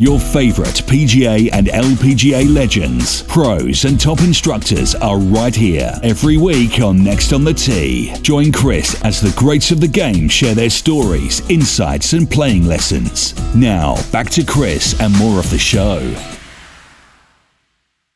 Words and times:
Your 0.00 0.20
favorite 0.20 0.76
PGA 0.86 1.50
and 1.52 1.66
LPGA 1.66 2.54
legends, 2.54 3.24
pros, 3.24 3.84
and 3.84 4.00
top 4.00 4.20
instructors 4.20 4.94
are 4.94 5.18
right 5.18 5.52
here 5.52 5.92
every 6.04 6.36
week 6.36 6.80
on 6.80 7.02
Next 7.02 7.32
on 7.32 7.42
the 7.42 7.52
Tee. 7.52 8.14
Join 8.22 8.52
Chris 8.52 9.02
as 9.02 9.20
the 9.20 9.34
greats 9.36 9.72
of 9.72 9.80
the 9.80 9.88
game 9.88 10.28
share 10.28 10.54
their 10.54 10.70
stories, 10.70 11.40
insights, 11.50 12.12
and 12.12 12.30
playing 12.30 12.64
lessons. 12.64 13.34
Now, 13.56 13.96
back 14.12 14.30
to 14.30 14.44
Chris 14.44 14.94
and 15.00 15.12
more 15.18 15.40
of 15.40 15.50
the 15.50 15.58
show. 15.58 15.98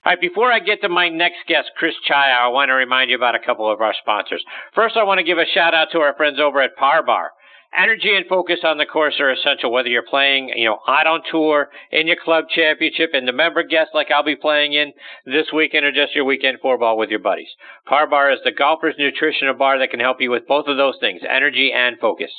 All 0.04 0.12
right, 0.12 0.20
before 0.20 0.52
I 0.52 0.60
get 0.60 0.82
to 0.82 0.88
my 0.88 1.08
next 1.08 1.48
guest, 1.48 1.72
Chris 1.76 1.94
Czaja, 2.08 2.42
I 2.42 2.48
want 2.50 2.68
to 2.68 2.74
remind 2.74 3.10
you 3.10 3.16
about 3.16 3.34
a 3.34 3.40
couple 3.44 3.68
of 3.68 3.80
our 3.80 3.94
sponsors. 4.00 4.44
First, 4.72 4.96
I 4.96 5.02
want 5.02 5.18
to 5.18 5.24
give 5.24 5.38
a 5.38 5.46
shout 5.52 5.74
out 5.74 5.88
to 5.90 5.98
our 5.98 6.14
friends 6.14 6.38
over 6.38 6.62
at 6.62 6.76
Par 6.76 7.02
Bar. 7.04 7.32
Energy 7.74 8.14
and 8.14 8.26
focus 8.26 8.60
on 8.64 8.76
the 8.76 8.84
course 8.84 9.18
are 9.18 9.30
essential, 9.30 9.72
whether 9.72 9.88
you're 9.88 10.02
playing, 10.02 10.50
you 10.54 10.66
know, 10.66 10.78
out 10.86 11.06
on 11.06 11.22
tour, 11.30 11.70
in 11.90 12.06
your 12.06 12.16
club 12.22 12.44
championship, 12.54 13.14
in 13.14 13.24
the 13.24 13.32
member 13.32 13.62
guest 13.62 13.92
like 13.94 14.10
I'll 14.10 14.22
be 14.22 14.36
playing 14.36 14.74
in 14.74 14.92
this 15.24 15.46
weekend, 15.54 15.86
or 15.86 15.90
just 15.90 16.14
your 16.14 16.26
weekend 16.26 16.58
four 16.60 16.76
ball 16.76 16.98
with 16.98 17.08
your 17.08 17.18
buddies. 17.18 17.48
Par 17.86 18.06
Bar 18.06 18.30
is 18.30 18.40
the 18.44 18.52
golfer's 18.52 18.96
nutritional 18.98 19.54
bar 19.54 19.78
that 19.78 19.90
can 19.90 20.00
help 20.00 20.20
you 20.20 20.30
with 20.30 20.46
both 20.46 20.66
of 20.66 20.76
those 20.76 20.96
things, 21.00 21.22
energy 21.26 21.72
and 21.72 21.98
focus. 21.98 22.30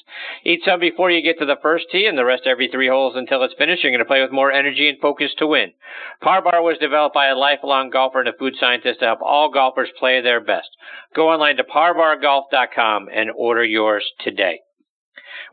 Eat 0.44 0.62
some 0.64 0.80
before 0.80 1.10
you 1.10 1.24
get 1.24 1.40
to 1.40 1.48
the 1.48 1.58
first 1.64 1.86
tee 1.92 2.06
and 2.06 2.16
the 2.16 2.26
rest 2.26 2.44
every 2.46 2.68
three 2.68 2.88
holes 2.88 3.16
until 3.16 3.42
it's 3.42 3.56
finished. 3.58 3.84
You're 3.84 3.92
going 3.92 4.00
to 4.00 4.06
play 4.06 4.22
with 4.22 4.32
more 4.32 4.52
energy 4.52 4.88
and 4.88 5.00
focus 5.00 5.32
to 5.40 5.48
win. 5.48 5.72
Par 6.22 6.44
Bar 6.44 6.62
was 6.62 6.78
developed 6.78 7.16
by 7.16 7.26
a 7.30 7.36
lifelong 7.36 7.90
golfer 7.90 8.20
and 8.20 8.30
a 8.30 8.34
food 8.38 8.54
scientist 8.60 9.00
to 9.00 9.08
help 9.08 9.20
all 9.24 9.50
golfers 9.52 9.90
play 9.98 10.22
their 10.22 10.42
best. 10.42 10.70
Go 11.16 11.30
online 11.30 11.58
to 11.58 11.64
parbargolf.com 11.64 13.10
and 13.12 13.32
order 13.36 13.66
yours 13.66 14.06
today. 14.24 14.60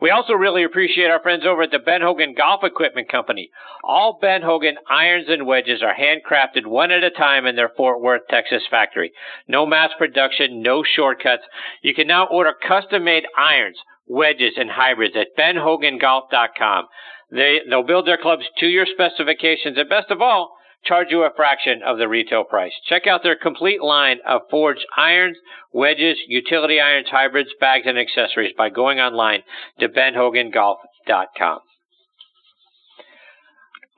We 0.01 0.09
also 0.09 0.33
really 0.33 0.63
appreciate 0.63 1.11
our 1.11 1.21
friends 1.21 1.43
over 1.45 1.61
at 1.61 1.69
the 1.69 1.77
Ben 1.77 2.01
Hogan 2.01 2.33
Golf 2.35 2.63
Equipment 2.63 3.07
Company. 3.07 3.51
All 3.83 4.17
Ben 4.19 4.41
Hogan 4.41 4.77
irons 4.89 5.27
and 5.29 5.45
wedges 5.45 5.83
are 5.83 5.93
handcrafted 5.93 6.65
one 6.65 6.89
at 6.89 7.03
a 7.03 7.11
time 7.11 7.45
in 7.45 7.55
their 7.55 7.69
Fort 7.77 8.01
Worth, 8.01 8.23
Texas 8.27 8.63
factory. 8.71 9.13
No 9.47 9.67
mass 9.67 9.91
production, 9.99 10.63
no 10.63 10.83
shortcuts. 10.83 11.43
You 11.83 11.93
can 11.93 12.07
now 12.07 12.25
order 12.25 12.53
custom 12.67 13.03
made 13.03 13.25
irons, 13.37 13.77
wedges, 14.07 14.53
and 14.57 14.71
hybrids 14.71 15.15
at 15.15 15.37
benhogangolf.com. 15.37 16.87
They, 17.29 17.59
they'll 17.69 17.83
build 17.83 18.07
their 18.07 18.17
clubs 18.17 18.45
to 18.57 18.65
your 18.65 18.87
specifications, 18.87 19.77
and 19.77 19.87
best 19.87 20.09
of 20.09 20.19
all, 20.19 20.57
charge 20.83 21.07
you 21.09 21.23
a 21.23 21.33
fraction 21.35 21.81
of 21.83 21.97
the 21.97 22.07
retail 22.07 22.43
price. 22.43 22.73
Check 22.87 23.07
out 23.07 23.23
their 23.23 23.35
complete 23.35 23.81
line 23.81 24.19
of 24.27 24.41
forged 24.49 24.85
irons, 24.95 25.37
wedges, 25.71 26.17
utility 26.27 26.79
irons, 26.79 27.07
hybrids, 27.09 27.49
bags, 27.59 27.85
and 27.85 27.97
accessories 27.97 28.53
by 28.57 28.69
going 28.69 28.99
online 28.99 29.43
to 29.79 29.89
benhogangolf.com. 29.89 31.59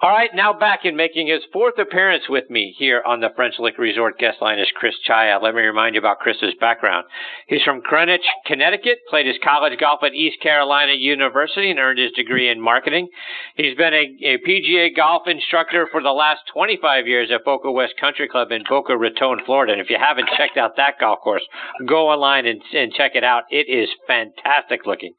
All 0.04 0.10
right, 0.10 0.32
now 0.36 0.52
back 0.52 0.82
in 0.84 0.98
making 0.98 1.28
his 1.28 1.44
fourth 1.54 1.80
appearance 1.80 2.26
with 2.28 2.50
me 2.50 2.76
here 2.78 3.02
on 3.08 3.22
the 3.22 3.30
French 3.38 3.54
Lick 3.58 3.78
Resort 3.78 4.20
guest 4.20 4.42
line 4.42 4.60
is 4.60 4.68
Chris 4.76 4.96
Czaja. 5.08 5.42
Let 5.42 5.56
me 5.56 5.62
remind 5.62 5.96
you 5.96 6.00
about 6.00 6.20
Chris's 6.20 6.56
background. 6.60 7.06
He's 7.48 7.64
from 7.64 7.80
Greenwich, 7.80 8.26
Connecticut, 8.46 8.98
played 9.10 9.28
his 9.28 9.38
college 9.42 9.80
golf 9.80 10.02
at 10.04 10.14
East 10.14 10.42
Carolina 10.42 10.92
University 10.92 11.72
and 11.72 11.80
earned 11.80 12.00
his 12.00 12.12
degree 12.12 12.50
in 12.50 12.60
marketing. 12.60 13.08
He's 13.56 13.78
been 13.78 13.94
a, 13.94 14.12
a 14.28 14.38
PGA 14.46 14.94
golf 14.94 15.22
instructor 15.26 15.88
for 15.90 16.04
the 16.04 16.12
last 16.12 16.42
25 16.54 17.08
years 17.08 17.30
at 17.34 17.46
Boca 17.46 17.72
West 17.72 17.94
Country 17.98 18.28
Club 18.28 18.52
in 18.52 18.64
Boca 18.68 18.98
Raton, 18.98 19.40
Florida. 19.46 19.72
And 19.72 19.82
if 19.82 19.90
you 19.90 19.96
haven't 19.98 20.28
checked 20.36 20.58
out 20.58 20.76
that 20.76 21.00
golf 21.00 21.20
course, 21.24 21.48
go 21.88 22.10
online 22.10 22.46
and, 22.46 22.62
and 22.74 22.92
check 22.92 23.12
it 23.16 23.24
out. 23.24 23.44
It 23.50 23.72
is 23.72 23.88
fantastic 24.06 24.86
looking. 24.86 25.14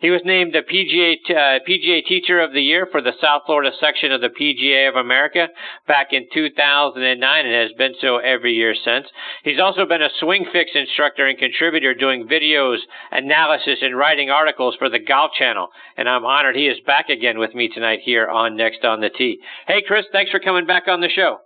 He 0.00 0.08
was 0.08 0.22
named 0.24 0.54
the 0.54 0.62
PGA, 0.62 1.16
uh, 1.28 1.58
PGA 1.68 2.02
Teacher 2.06 2.40
of 2.40 2.54
the 2.54 2.62
Year 2.62 2.88
for 2.90 3.02
the 3.02 3.12
South 3.20 3.42
Florida 3.44 3.72
section 3.78 4.12
of 4.12 4.22
the 4.22 4.29
PGA 4.30 4.88
of 4.88 4.96
America 4.96 5.48
back 5.86 6.12
in 6.12 6.26
2009 6.32 7.46
and 7.46 7.54
has 7.54 7.76
been 7.76 7.94
so 8.00 8.18
every 8.18 8.54
year 8.54 8.74
since. 8.84 9.06
He's 9.44 9.60
also 9.60 9.86
been 9.86 10.02
a 10.02 10.08
swing 10.18 10.46
fix 10.52 10.70
instructor 10.74 11.26
and 11.26 11.38
contributor 11.38 11.94
doing 11.94 12.28
videos, 12.28 12.78
analysis, 13.10 13.78
and 13.82 13.96
writing 13.96 14.30
articles 14.30 14.76
for 14.78 14.88
the 14.88 14.98
Golf 14.98 15.32
Channel. 15.38 15.68
And 15.96 16.08
I'm 16.08 16.24
honored 16.24 16.56
he 16.56 16.66
is 16.66 16.78
back 16.86 17.08
again 17.08 17.38
with 17.38 17.54
me 17.54 17.68
tonight 17.68 18.00
here 18.04 18.28
on 18.28 18.56
Next 18.56 18.84
on 18.84 19.00
the 19.00 19.10
Tee. 19.10 19.38
Hey, 19.66 19.82
Chris, 19.86 20.06
thanks 20.12 20.30
for 20.30 20.40
coming 20.40 20.66
back 20.66 20.88
on 20.88 21.00
the 21.00 21.08
show. 21.08 21.38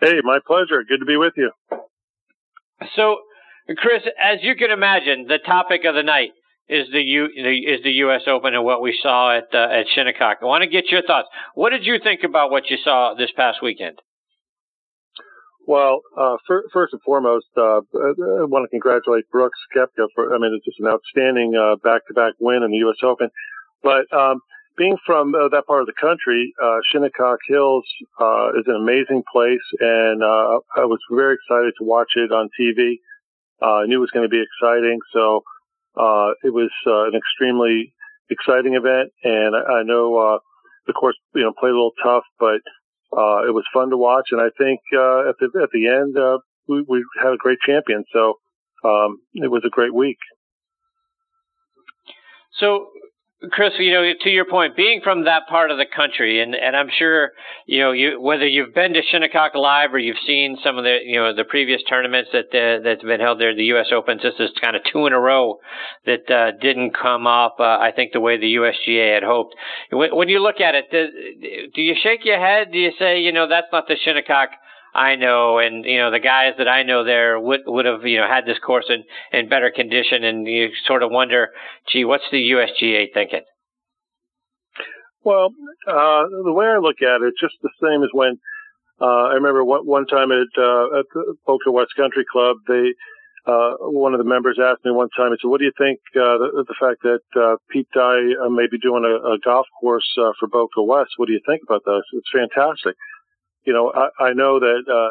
Hey, 0.00 0.20
my 0.22 0.38
pleasure. 0.46 0.84
Good 0.88 1.00
to 1.00 1.06
be 1.06 1.16
with 1.16 1.34
you. 1.36 1.50
So, 2.94 3.18
Chris, 3.76 4.02
as 4.22 4.38
you 4.42 4.54
can 4.54 4.70
imagine, 4.70 5.26
the 5.26 5.38
topic 5.44 5.84
of 5.84 5.94
the 5.94 6.02
night 6.02 6.30
is 6.68 6.86
the 6.92 7.00
U 7.00 7.24
is 7.26 7.82
the 7.82 7.92
U.S. 8.04 8.22
Open 8.26 8.54
and 8.54 8.64
what 8.64 8.82
we 8.82 8.98
saw 9.02 9.36
at 9.36 9.48
uh, 9.54 9.72
at 9.72 9.86
Shinnecock. 9.94 10.38
I 10.42 10.44
want 10.44 10.62
to 10.62 10.68
get 10.68 10.90
your 10.90 11.02
thoughts. 11.02 11.28
What 11.54 11.70
did 11.70 11.84
you 11.84 11.98
think 12.02 12.20
about 12.24 12.50
what 12.50 12.68
you 12.68 12.76
saw 12.82 13.14
this 13.14 13.30
past 13.34 13.58
weekend? 13.62 13.98
Well, 15.66 16.00
uh, 16.16 16.36
for, 16.46 16.64
first 16.72 16.94
and 16.94 17.02
foremost, 17.02 17.46
uh, 17.56 17.80
I 17.94 18.44
want 18.48 18.64
to 18.64 18.70
congratulate 18.70 19.30
Brooks 19.30 19.58
Koepka 19.74 20.08
for. 20.14 20.34
I 20.34 20.38
mean, 20.38 20.54
it's 20.54 20.64
just 20.64 20.80
an 20.80 20.86
outstanding 20.86 21.54
uh, 21.56 21.76
back-to-back 21.76 22.34
win 22.40 22.62
in 22.62 22.70
the 22.70 22.78
U.S. 22.88 22.96
Open. 23.02 23.28
But 23.82 24.10
um, 24.12 24.40
being 24.76 24.96
from 25.04 25.34
uh, 25.34 25.48
that 25.48 25.66
part 25.66 25.82
of 25.82 25.86
the 25.86 25.96
country, 25.98 26.52
uh, 26.62 26.78
Shinnecock 26.90 27.38
Hills 27.48 27.84
is 28.56 28.64
an 28.66 28.76
amazing 28.76 29.24
place, 29.30 29.64
and 29.80 30.22
I 30.24 30.84
was 30.84 31.00
very 31.10 31.36
excited 31.36 31.74
to 31.78 31.84
watch 31.84 32.12
it 32.16 32.32
on 32.32 32.48
TV. 32.58 32.96
I 33.60 33.86
knew 33.86 33.98
it 33.98 34.08
was 34.08 34.10
going 34.10 34.24
to 34.24 34.32
be 34.32 34.42
exciting, 34.42 35.00
so 35.12 35.42
uh, 35.98 36.30
it 36.44 36.52
was 36.52 36.70
uh, 36.86 37.06
an 37.06 37.14
extremely 37.14 37.92
exciting 38.30 38.74
event, 38.74 39.10
and 39.24 39.56
I, 39.56 39.80
I 39.80 39.82
know 39.82 40.16
uh, 40.16 40.38
the 40.86 40.92
course 40.92 41.16
you 41.34 41.42
know 41.42 41.52
played 41.58 41.70
a 41.70 41.74
little 41.74 41.96
tough, 42.02 42.24
but 42.38 42.60
uh, 43.16 43.46
it 43.46 43.54
was 43.54 43.64
fun 43.72 43.90
to 43.90 43.96
watch. 43.96 44.28
And 44.30 44.40
I 44.40 44.50
think 44.56 44.80
uh, 44.94 45.28
at 45.28 45.36
the 45.40 45.50
at 45.62 45.70
the 45.72 45.88
end 45.88 46.16
uh, 46.16 46.38
we, 46.68 46.84
we 46.88 47.04
had 47.22 47.32
a 47.32 47.36
great 47.36 47.58
champion, 47.64 48.04
so 48.12 48.34
um, 48.84 49.18
it 49.34 49.50
was 49.50 49.62
a 49.66 49.70
great 49.70 49.94
week. 49.94 50.18
So 52.52 52.88
Chris, 53.52 53.72
you 53.78 53.92
know, 53.92 54.02
to 54.20 54.30
your 54.30 54.46
point, 54.46 54.74
being 54.74 55.00
from 55.00 55.24
that 55.26 55.46
part 55.48 55.70
of 55.70 55.78
the 55.78 55.86
country, 55.86 56.42
and, 56.42 56.56
and 56.56 56.74
I'm 56.74 56.88
sure, 56.98 57.30
you 57.66 57.78
know, 57.78 57.92
you 57.92 58.20
whether 58.20 58.46
you've 58.46 58.74
been 58.74 58.94
to 58.94 59.00
Shinnecock 59.00 59.54
Live 59.54 59.94
or 59.94 59.98
you've 60.00 60.16
seen 60.26 60.58
some 60.64 60.76
of 60.76 60.82
the, 60.82 60.98
you 61.04 61.20
know, 61.20 61.32
the 61.32 61.44
previous 61.44 61.80
tournaments 61.88 62.30
that 62.32 62.46
uh, 62.46 62.82
that's 62.82 63.02
been 63.02 63.20
held 63.20 63.40
there, 63.40 63.54
the 63.54 63.66
U.S. 63.66 63.86
Opens. 63.92 64.22
This 64.22 64.34
is 64.40 64.50
kind 64.60 64.74
of 64.74 64.82
two 64.92 65.06
in 65.06 65.12
a 65.12 65.20
row 65.20 65.60
that 66.04 66.28
uh, 66.28 66.58
didn't 66.60 66.96
come 67.00 67.28
off. 67.28 67.52
Uh, 67.60 67.78
I 67.78 67.92
think 67.94 68.12
the 68.12 68.20
way 68.20 68.38
the 68.38 68.56
USGA 68.56 69.14
had 69.14 69.22
hoped. 69.22 69.54
When, 69.92 70.16
when 70.16 70.28
you 70.28 70.42
look 70.42 70.60
at 70.60 70.74
it, 70.74 70.90
do, 70.90 71.06
do 71.72 71.80
you 71.80 71.94
shake 72.02 72.24
your 72.24 72.40
head? 72.40 72.72
Do 72.72 72.78
you 72.78 72.90
say, 72.98 73.20
you 73.20 73.30
know, 73.30 73.48
that's 73.48 73.68
not 73.72 73.86
the 73.86 73.94
Shinnecock? 74.04 74.48
I 74.94 75.16
know, 75.16 75.58
and 75.58 75.84
you 75.84 75.98
know 75.98 76.10
the 76.10 76.20
guys 76.20 76.54
that 76.58 76.68
I 76.68 76.82
know 76.82 77.04
there 77.04 77.38
would 77.38 77.60
would 77.66 77.84
have 77.84 78.04
you 78.04 78.18
know 78.18 78.26
had 78.28 78.46
this 78.46 78.58
course 78.58 78.86
in 78.88 79.04
in 79.38 79.48
better 79.48 79.70
condition, 79.70 80.24
and 80.24 80.46
you 80.46 80.70
sort 80.86 81.02
of 81.02 81.10
wonder, 81.10 81.50
gee, 81.88 82.04
what's 82.04 82.24
the 82.30 82.50
USGA 82.50 83.12
thinking? 83.12 83.42
Well, 85.24 85.52
uh, 85.86 86.24
the 86.44 86.52
way 86.52 86.66
I 86.66 86.78
look 86.78 87.02
at 87.02 87.22
it, 87.22 87.34
just 87.40 87.54
the 87.62 87.70
same 87.82 88.02
as 88.02 88.08
when 88.12 88.38
uh, 89.00 89.30
I 89.30 89.34
remember 89.34 89.64
one, 89.64 89.86
one 89.86 90.06
time 90.06 90.32
at 90.32 90.48
uh, 90.56 90.98
at 90.98 91.06
the 91.12 91.34
Boca 91.46 91.70
West 91.70 91.92
Country 91.96 92.24
Club, 92.30 92.56
they 92.66 92.94
uh, 93.46 93.74
one 93.80 94.14
of 94.14 94.18
the 94.18 94.28
members 94.28 94.58
asked 94.60 94.84
me 94.84 94.90
one 94.90 95.08
time, 95.16 95.32
he 95.32 95.38
said, 95.40 95.48
"What 95.48 95.58
do 95.58 95.64
you 95.64 95.72
think 95.78 96.00
uh, 96.16 96.36
the, 96.38 96.64
the 96.66 96.74
fact 96.80 97.02
that 97.02 97.24
uh, 97.36 97.56
Pete 97.70 97.88
Dye 97.94 98.34
uh, 98.44 98.48
may 98.48 98.66
be 98.70 98.78
doing 98.78 99.04
a, 99.04 99.34
a 99.34 99.38
golf 99.44 99.66
course 99.80 100.08
uh, 100.18 100.32
for 100.40 100.48
Boca 100.48 100.82
West? 100.82 101.12
What 101.16 101.26
do 101.26 101.32
you 101.32 101.40
think 101.46 101.62
about 101.62 101.84
that? 101.84 102.02
It's 102.12 102.30
fantastic." 102.32 102.96
You 103.64 103.72
know, 103.72 103.92
I, 103.94 104.30
I 104.30 104.32
know 104.32 104.60
that, 104.60 104.82
uh, 104.88 105.10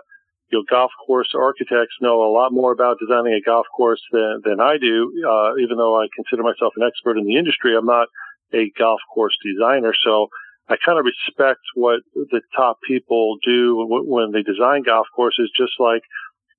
you 0.50 0.59
know, 0.59 0.63
golf 0.69 0.91
course 1.06 1.34
architects 1.35 1.96
know 2.02 2.24
a 2.24 2.31
lot 2.31 2.52
more 2.52 2.72
about 2.72 2.97
designing 3.00 3.34
a 3.34 3.41
golf 3.41 3.66
course 3.75 4.02
than, 4.12 4.41
than 4.44 4.59
I 4.59 4.78
do. 4.78 5.12
Uh, 5.28 5.58
even 5.58 5.78
though 5.78 6.00
I 6.00 6.08
consider 6.16 6.44
myself 6.44 6.74
an 6.78 6.88
expert 6.88 7.18
in 7.18 7.25
the 7.25 7.38
industry, 7.38 7.75
I'm 7.75 7.86
not 7.86 8.07
a 8.53 8.72
golf 8.78 9.02
course 9.13 9.36
designer. 9.44 9.94
So 10.03 10.28
I 10.69 10.75
kind 10.84 11.00
of 11.00 11.06
respect 11.06 11.62
what 11.75 12.02
the 12.13 12.42
top 12.56 12.80
people 12.88 13.38
do 13.45 13.86
when 13.88 14.31
they 14.31 14.42
design 14.42 14.83
golf 14.83 15.07
courses, 15.16 15.51
just 15.56 15.74
like 15.80 16.01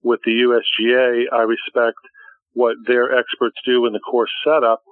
with 0.03 0.21
the 0.25 0.33
USGA, 0.33 1.25
I 1.33 1.43
respect 1.43 1.99
what 2.53 2.77
their 2.87 3.17
experts 3.17 3.57
do 3.67 3.87
in 3.87 3.93
the 3.93 4.01
course 4.01 4.31
setup. 4.45 4.83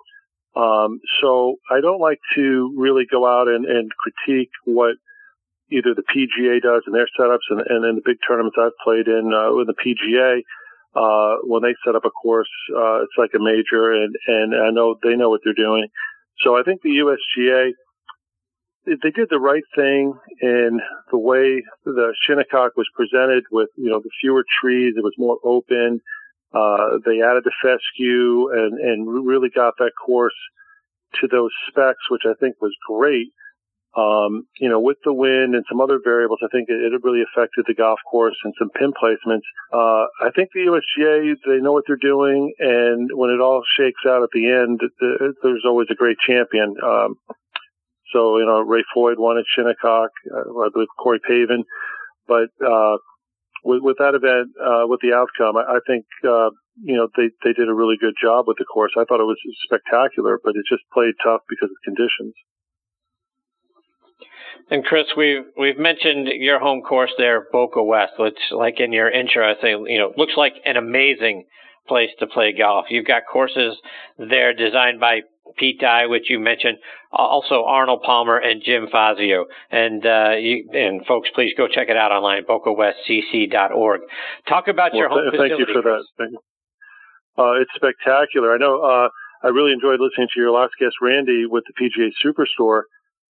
Um, 0.54 1.00
so 1.20 1.56
I 1.70 1.80
don't 1.80 2.00
like 2.00 2.20
to 2.34 2.74
really 2.76 3.04
go 3.10 3.26
out 3.26 3.48
and, 3.48 3.64
and 3.66 3.90
critique 3.90 4.50
what 4.64 4.96
either 5.70 5.94
the 5.94 6.06
PGA 6.06 6.62
does 6.62 6.82
in 6.86 6.92
their 6.92 7.08
setups 7.18 7.46
and, 7.50 7.60
and 7.60 7.84
in 7.84 7.96
the 7.96 8.02
big 8.04 8.18
tournaments 8.26 8.56
I've 8.60 8.76
played 8.82 9.08
in 9.08 9.32
uh, 9.32 9.54
with 9.54 9.66
the 9.66 9.74
PGA. 9.74 10.42
Uh, 10.94 11.36
when 11.44 11.62
they 11.62 11.74
set 11.84 11.94
up 11.94 12.04
a 12.06 12.10
course, 12.10 12.48
uh, 12.74 13.02
it's 13.02 13.18
like 13.18 13.32
a 13.34 13.42
major 13.42 13.92
and, 13.92 14.14
and 14.26 14.54
I 14.54 14.70
know 14.70 14.96
they 15.02 15.14
know 15.14 15.28
what 15.28 15.40
they're 15.44 15.52
doing. 15.52 15.88
So 16.40 16.56
I 16.56 16.62
think 16.62 16.82
the 16.82 17.02
USGA, 17.04 17.72
they 18.86 19.10
did 19.10 19.28
the 19.28 19.40
right 19.40 19.64
thing 19.74 20.14
in 20.40 20.80
the 21.10 21.18
way 21.18 21.62
the 21.84 22.14
Shinnecock 22.26 22.76
was 22.76 22.88
presented 22.94 23.44
with, 23.50 23.68
you 23.76 23.90
know, 23.90 24.00
the 24.00 24.10
fewer 24.20 24.44
trees. 24.62 24.94
It 24.96 25.02
was 25.02 25.14
more 25.18 25.38
open. 25.44 26.00
Uh, 26.54 26.98
they 27.04 27.20
added 27.20 27.44
the 27.44 27.52
fescue 27.60 28.48
and, 28.52 28.78
and 28.78 29.26
really 29.26 29.50
got 29.54 29.74
that 29.78 29.92
course 30.04 30.36
to 31.20 31.28
those 31.28 31.50
specs, 31.68 32.10
which 32.10 32.22
I 32.24 32.34
think 32.38 32.56
was 32.60 32.74
great. 32.88 33.32
Um, 33.96 34.46
you 34.60 34.68
know, 34.68 34.78
with 34.78 34.98
the 35.04 35.12
wind 35.12 35.54
and 35.54 35.64
some 35.70 35.80
other 35.80 35.98
variables, 36.02 36.40
I 36.44 36.48
think 36.52 36.68
it, 36.68 36.92
it 36.92 37.00
really 37.02 37.24
affected 37.24 37.64
the 37.66 37.74
golf 37.74 37.98
course 38.10 38.36
and 38.44 38.52
some 38.58 38.68
pin 38.68 38.92
placements. 38.92 39.48
Uh, 39.72 40.04
I 40.20 40.28
think 40.36 40.50
the 40.52 40.68
USGA, 40.68 41.34
they 41.46 41.62
know 41.62 41.72
what 41.72 41.84
they're 41.86 41.96
doing. 41.96 42.52
And 42.58 43.08
when 43.14 43.30
it 43.30 43.40
all 43.40 43.62
shakes 43.78 44.04
out 44.06 44.22
at 44.22 44.28
the 44.34 44.52
end, 44.52 44.80
the, 45.00 45.32
there's 45.42 45.64
always 45.64 45.88
a 45.90 45.94
great 45.94 46.18
champion. 46.26 46.76
Um, 46.84 47.16
so, 48.12 48.36
you 48.36 48.44
know, 48.44 48.60
Ray 48.60 48.84
Floyd 48.92 49.16
won 49.18 49.38
at 49.38 49.44
Shinnecock, 49.56 50.10
uh, 50.30 50.60
I 50.60 50.68
believe 50.72 50.88
Corey 50.98 51.20
Pavin. 51.20 51.64
But, 52.28 52.52
uh, 52.60 52.98
with, 53.64 53.80
with 53.82 53.96
that 53.98 54.14
event, 54.14 54.52
uh, 54.60 54.84
with 54.86 55.00
the 55.00 55.14
outcome, 55.16 55.56
I, 55.56 55.76
I 55.76 55.80
think, 55.86 56.04
uh, 56.22 56.50
you 56.84 56.96
know, 56.96 57.08
they, 57.16 57.30
they 57.42 57.54
did 57.54 57.68
a 57.68 57.74
really 57.74 57.96
good 57.98 58.14
job 58.20 58.44
with 58.46 58.58
the 58.58 58.66
course. 58.66 58.92
I 58.98 59.04
thought 59.08 59.20
it 59.20 59.30
was 59.30 59.40
spectacular, 59.64 60.38
but 60.44 60.54
it 60.54 60.68
just 60.68 60.84
played 60.92 61.14
tough 61.24 61.40
because 61.48 61.70
of 61.72 61.80
conditions. 61.82 62.34
And 64.68 64.84
Chris, 64.84 65.06
we've 65.16 65.44
we've 65.56 65.78
mentioned 65.78 66.26
your 66.26 66.58
home 66.58 66.82
course 66.82 67.12
there, 67.18 67.46
Boca 67.52 67.82
West, 67.82 68.14
which, 68.18 68.38
like 68.50 68.80
in 68.80 68.92
your 68.92 69.08
intro, 69.08 69.48
I 69.48 69.54
say, 69.60 69.70
you 69.70 69.98
know, 69.98 70.12
looks 70.16 70.34
like 70.36 70.54
an 70.64 70.76
amazing 70.76 71.44
place 71.86 72.10
to 72.18 72.26
play 72.26 72.52
golf. 72.52 72.86
You've 72.90 73.06
got 73.06 73.22
courses 73.30 73.76
there 74.18 74.52
designed 74.54 74.98
by 74.98 75.20
Pete 75.56 75.80
Dye, 75.80 76.06
which 76.06 76.28
you 76.28 76.40
mentioned, 76.40 76.78
also 77.12 77.64
Arnold 77.64 78.02
Palmer 78.04 78.38
and 78.38 78.62
Jim 78.62 78.88
Fazio. 78.90 79.46
And 79.70 80.04
uh, 80.04 80.32
you, 80.38 80.68
and 80.72 81.06
folks, 81.06 81.28
please 81.34 81.52
go 81.56 81.68
check 81.68 81.88
it 81.88 81.96
out 81.96 82.12
online, 82.12 82.44
BocaWestCC.org. 82.44 84.00
Talk 84.48 84.68
about 84.68 84.92
well, 84.92 84.98
your 84.98 85.08
home 85.08 85.22
th- 85.22 85.32
facility. 85.32 85.64
Thank 85.64 85.68
you 85.68 85.82
for 85.82 85.82
that. 85.82 86.30
You. 86.30 86.38
Uh, 87.38 87.60
it's 87.60 87.70
spectacular. 87.76 88.54
I 88.54 88.58
know. 88.58 88.82
Uh, 88.82 89.08
I 89.44 89.48
really 89.48 89.72
enjoyed 89.72 90.00
listening 90.00 90.28
to 90.34 90.40
your 90.40 90.50
last 90.50 90.72
guest, 90.80 90.96
Randy, 91.00 91.44
with 91.46 91.64
the 91.68 91.74
PGA 91.76 92.10
Superstore. 92.24 92.82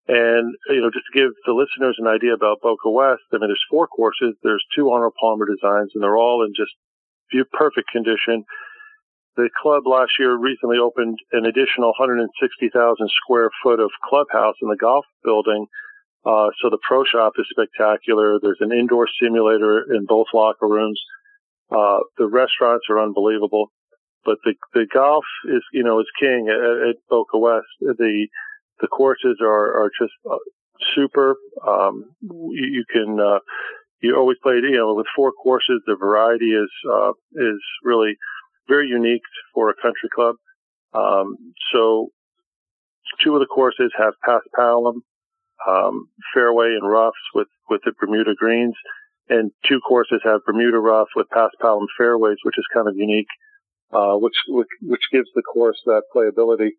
And, 0.08 0.54
you 0.70 0.82
know, 0.82 0.92
just 0.94 1.10
to 1.12 1.18
give 1.18 1.32
the 1.46 1.54
listeners 1.54 1.98
an 1.98 2.06
idea 2.08 2.34
about 2.34 2.62
Boca 2.62 2.90
West, 2.90 3.26
I 3.34 3.38
mean, 3.38 3.50
there's 3.50 3.66
four 3.70 3.88
courses. 3.88 4.36
There's 4.44 4.64
two 4.76 4.92
Arnold 4.92 5.14
Palmer 5.20 5.48
designs, 5.50 5.92
and 5.94 6.04
they're 6.04 6.18
all 6.18 6.46
in 6.46 6.54
just 6.56 6.72
perfect 7.54 7.90
condition. 7.92 8.46
The 9.36 9.50
club 9.62 9.84
last 9.86 10.12
year 10.20 10.38
recently 10.38 10.78
opened 10.78 11.18
an 11.34 11.46
additional 11.46 11.92
160,000 12.00 13.10
square 13.24 13.50
foot 13.62 13.80
of 13.80 13.90
clubhouse 14.08 14.56
in 14.62 14.70
the 14.70 14.78
golf 14.78 15.06
building. 15.24 15.68
Uh, 16.26 16.50
so 16.62 16.70
the 16.70 16.80
pro 16.88 17.04
shop 17.04 17.34
is 17.38 17.46
spectacular. 17.50 18.40
There's 18.42 18.62
an 18.62 18.72
indoor 18.72 19.08
simulator 19.22 19.86
in 19.94 20.06
both 20.06 20.28
locker 20.34 20.68
rooms. 20.68 21.02
Uh, 21.70 22.00
the 22.18 22.28
restaurants 22.28 22.86
are 22.90 23.02
unbelievable, 23.02 23.72
but 24.24 24.38
the, 24.46 24.54
the 24.74 24.88
golf 24.92 25.26
is, 25.46 25.64
you 25.74 25.84
know, 25.84 26.00
is 26.00 26.08
king 26.20 26.48
at, 26.50 26.90
at 26.90 26.96
Boca 27.10 27.38
West. 27.38 27.68
The, 27.82 28.28
the 28.82 28.88
courses 28.88 29.38
are, 29.42 29.84
are 29.84 29.92
just 30.00 30.14
uh, 30.30 30.38
super. 30.96 31.36
Um, 31.66 32.06
you, 32.22 32.50
you, 32.52 32.86
can, 32.92 33.20
uh, 33.20 33.40
you 34.02 34.16
always 34.16 34.38
play, 34.44 34.56
you 34.56 34.78
know, 34.78 34.94
with 34.94 35.08
four 35.16 35.32
courses, 35.32 35.82
the 35.86 35.96
variety 35.96 36.52
is, 36.52 36.70
uh, 36.92 37.12
is 37.34 37.60
really 37.84 38.16
very 38.68 38.88
unique 38.88 39.24
for 39.54 39.70
a 39.70 39.76
country 39.76 40.10
club. 40.14 40.36
Um, 40.94 41.36
so 41.74 42.10
two 43.24 43.36
of 43.36 43.40
the 43.40 43.46
courses 43.46 43.92
have 43.98 44.14
paspalum, 44.28 45.02
um, 45.68 46.10
fairway 46.34 46.76
and 46.80 46.90
roughs 46.90 47.14
with, 47.34 47.48
with 47.70 47.82
the 47.86 47.94
Bermuda 48.00 48.36
greens 48.36 48.76
and 49.30 49.52
two 49.68 49.80
courses 49.80 50.22
have 50.24 50.46
Bermuda 50.46 50.78
rough 50.78 51.08
with 51.16 51.28
paspalum 51.30 51.88
fairways, 51.98 52.38
which 52.44 52.58
is 52.58 52.66
kind 52.74 52.88
of 52.88 52.96
unique, 52.96 53.28
uh, 53.92 54.16
which, 54.16 54.36
which, 54.48 54.68
which 54.82 55.02
gives 55.12 55.30
the 55.34 55.42
course 55.42 55.82
that 55.86 56.04
playability. 56.16 56.72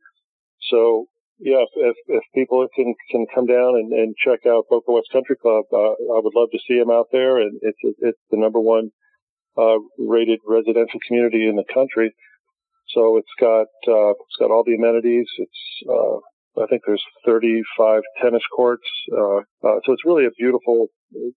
So 0.71 1.07
yeah, 1.39 1.61
if, 1.61 1.69
if, 1.77 1.97
if 2.09 2.25
people 2.35 2.67
can 2.75 2.95
can 3.11 3.27
come 3.35 3.47
down 3.47 3.77
and, 3.77 3.93
and 3.93 4.15
check 4.17 4.41
out 4.47 4.65
Boca 4.71 4.93
West 4.93 5.09
Country 5.13 5.37
Club, 5.37 5.65
uh, 5.73 5.93
I 5.93 6.21
would 6.21 6.35
love 6.35 6.49
to 6.53 6.59
see 6.67 6.79
them 6.79 6.91
out 6.91 7.09
there. 7.13 7.39
And 7.39 7.59
it's 7.63 7.79
it's 8.01 8.19
the 8.31 8.39
number 8.39 8.61
one 8.61 8.91
uh, 9.59 9.79
rated 9.99 10.41
residential 10.47 11.01
community 11.07 11.49
in 11.49 11.57
the 11.57 11.65
country. 11.73 12.15
So 12.89 13.19
it's 13.19 13.35
got 13.39 13.69
uh, 13.89 14.11
it's 14.17 14.39
got 14.41 14.51
all 14.51 14.65
the 14.65 14.75
amenities. 14.75 15.27
It's 15.39 15.89
uh, 15.89 16.17
I 16.63 16.67
think 16.67 16.83
there's 16.87 17.05
35 17.27 18.03
tennis 18.23 18.43
courts. 18.55 18.89
Uh, 19.13 19.39
uh, 19.63 19.81
so 19.85 19.93
it's 19.93 20.07
really 20.07 20.25
a 20.25 20.31
beautiful 20.39 20.89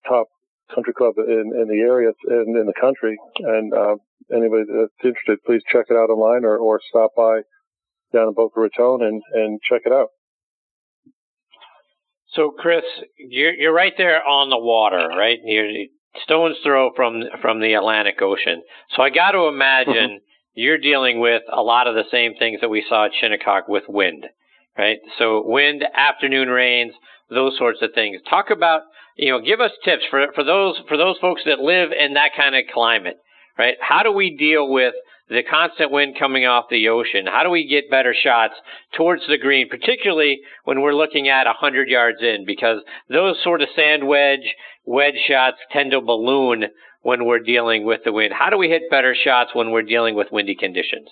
top 0.08 0.28
country 0.74 0.94
club 0.94 1.16
in, 1.18 1.52
in 1.60 1.68
the 1.68 1.82
area 1.82 2.12
and 2.28 2.56
in 2.56 2.66
the 2.66 2.80
country. 2.80 3.18
And 3.40 3.74
uh, 3.74 3.96
anybody 4.32 4.64
that's 4.70 4.94
interested, 5.04 5.40
please 5.46 5.62
check 5.72 5.88
it 5.90 5.98
out 5.98 6.10
online 6.10 6.46
or, 6.46 6.58
or 6.58 6.80
stop 6.88 7.12
by 7.18 7.42
down 8.14 8.28
in 8.28 8.34
Boca 8.34 8.60
Raton 8.60 9.02
and, 9.02 9.22
and 9.34 9.60
check 9.62 9.82
it 9.86 9.92
out. 9.92 10.10
So, 12.34 12.52
Chris, 12.52 12.84
you're, 13.18 13.54
you're 13.54 13.74
right 13.74 13.94
there 13.98 14.24
on 14.24 14.50
the 14.50 14.58
water, 14.60 15.08
right? 15.10 15.40
You're 15.44 15.88
stone's 16.24 16.58
throw 16.64 16.92
from 16.96 17.24
from 17.42 17.60
the 17.60 17.74
Atlantic 17.74 18.22
Ocean. 18.22 18.64
So 18.96 19.02
I 19.02 19.10
got 19.10 19.32
to 19.32 19.48
imagine 19.48 19.94
mm-hmm. 19.94 20.54
you're 20.54 20.78
dealing 20.78 21.20
with 21.20 21.44
a 21.52 21.62
lot 21.62 21.88
of 21.88 21.96
the 21.96 22.10
same 22.12 22.36
things 22.36 22.62
that 22.62 22.70
we 22.70 22.86
saw 22.88 23.06
at 23.06 23.12
Shinnecock 23.20 23.68
with 23.68 23.84
wind, 23.88 24.26
right? 24.78 24.98
So 25.18 25.44
wind, 25.46 25.84
afternoon 25.94 26.50
rains, 26.50 26.94
those 27.30 27.58
sorts 27.58 27.80
of 27.82 27.92
things. 27.94 28.22
Talk 28.30 28.50
about, 28.50 28.82
you 29.18 29.32
know, 29.32 29.42
give 29.42 29.60
us 29.60 29.72
tips 29.84 30.04
for 30.10 30.28
for 30.34 30.44
those 30.44 30.80
for 30.88 30.98
those 30.98 31.18
folks 31.20 31.42
that 31.46 31.60
live 31.60 31.90
in 31.92 32.14
that 32.16 32.32
kind 32.36 32.56
of 32.56 32.64
climate, 32.74 33.18
right? 33.58 33.76
How 33.80 34.04
do 34.04 34.12
we 34.12 34.36
deal 34.36 34.68
with 34.68 34.94
the 35.30 35.44
constant 35.44 35.92
wind 35.92 36.16
coming 36.18 36.46
off 36.46 36.66
the 36.70 36.90
ocean? 36.90 37.26
How 37.28 37.44
do 37.44 37.50
we 37.50 37.68
get 37.68 37.90
better 37.90 38.16
shots 38.16 38.56
towards 38.98 39.22
the 39.28 39.38
green, 39.38 39.70
particularly 39.70 40.40
when 40.64 40.82
we're 40.82 40.96
looking 40.96 41.30
at 41.30 41.46
100 41.46 41.88
yards 41.88 42.18
in? 42.22 42.46
Because 42.46 42.82
those 43.10 43.38
sort 43.44 43.62
of 43.62 43.70
sand 43.76 44.08
wedge, 44.08 44.56
wedge 44.86 45.20
shots 45.28 45.58
tend 45.72 45.92
to 45.92 46.02
balloon 46.02 46.66
when 47.02 47.26
we're 47.26 47.40
dealing 47.40 47.86
with 47.86 48.02
the 48.04 48.12
wind. 48.12 48.34
How 48.38 48.50
do 48.50 48.58
we 48.58 48.70
hit 48.70 48.90
better 48.90 49.16
shots 49.16 49.52
when 49.54 49.72
we're 49.72 49.84
dealing 49.84 50.16
with 50.16 50.28
windy 50.32 50.56
conditions? 50.56 51.08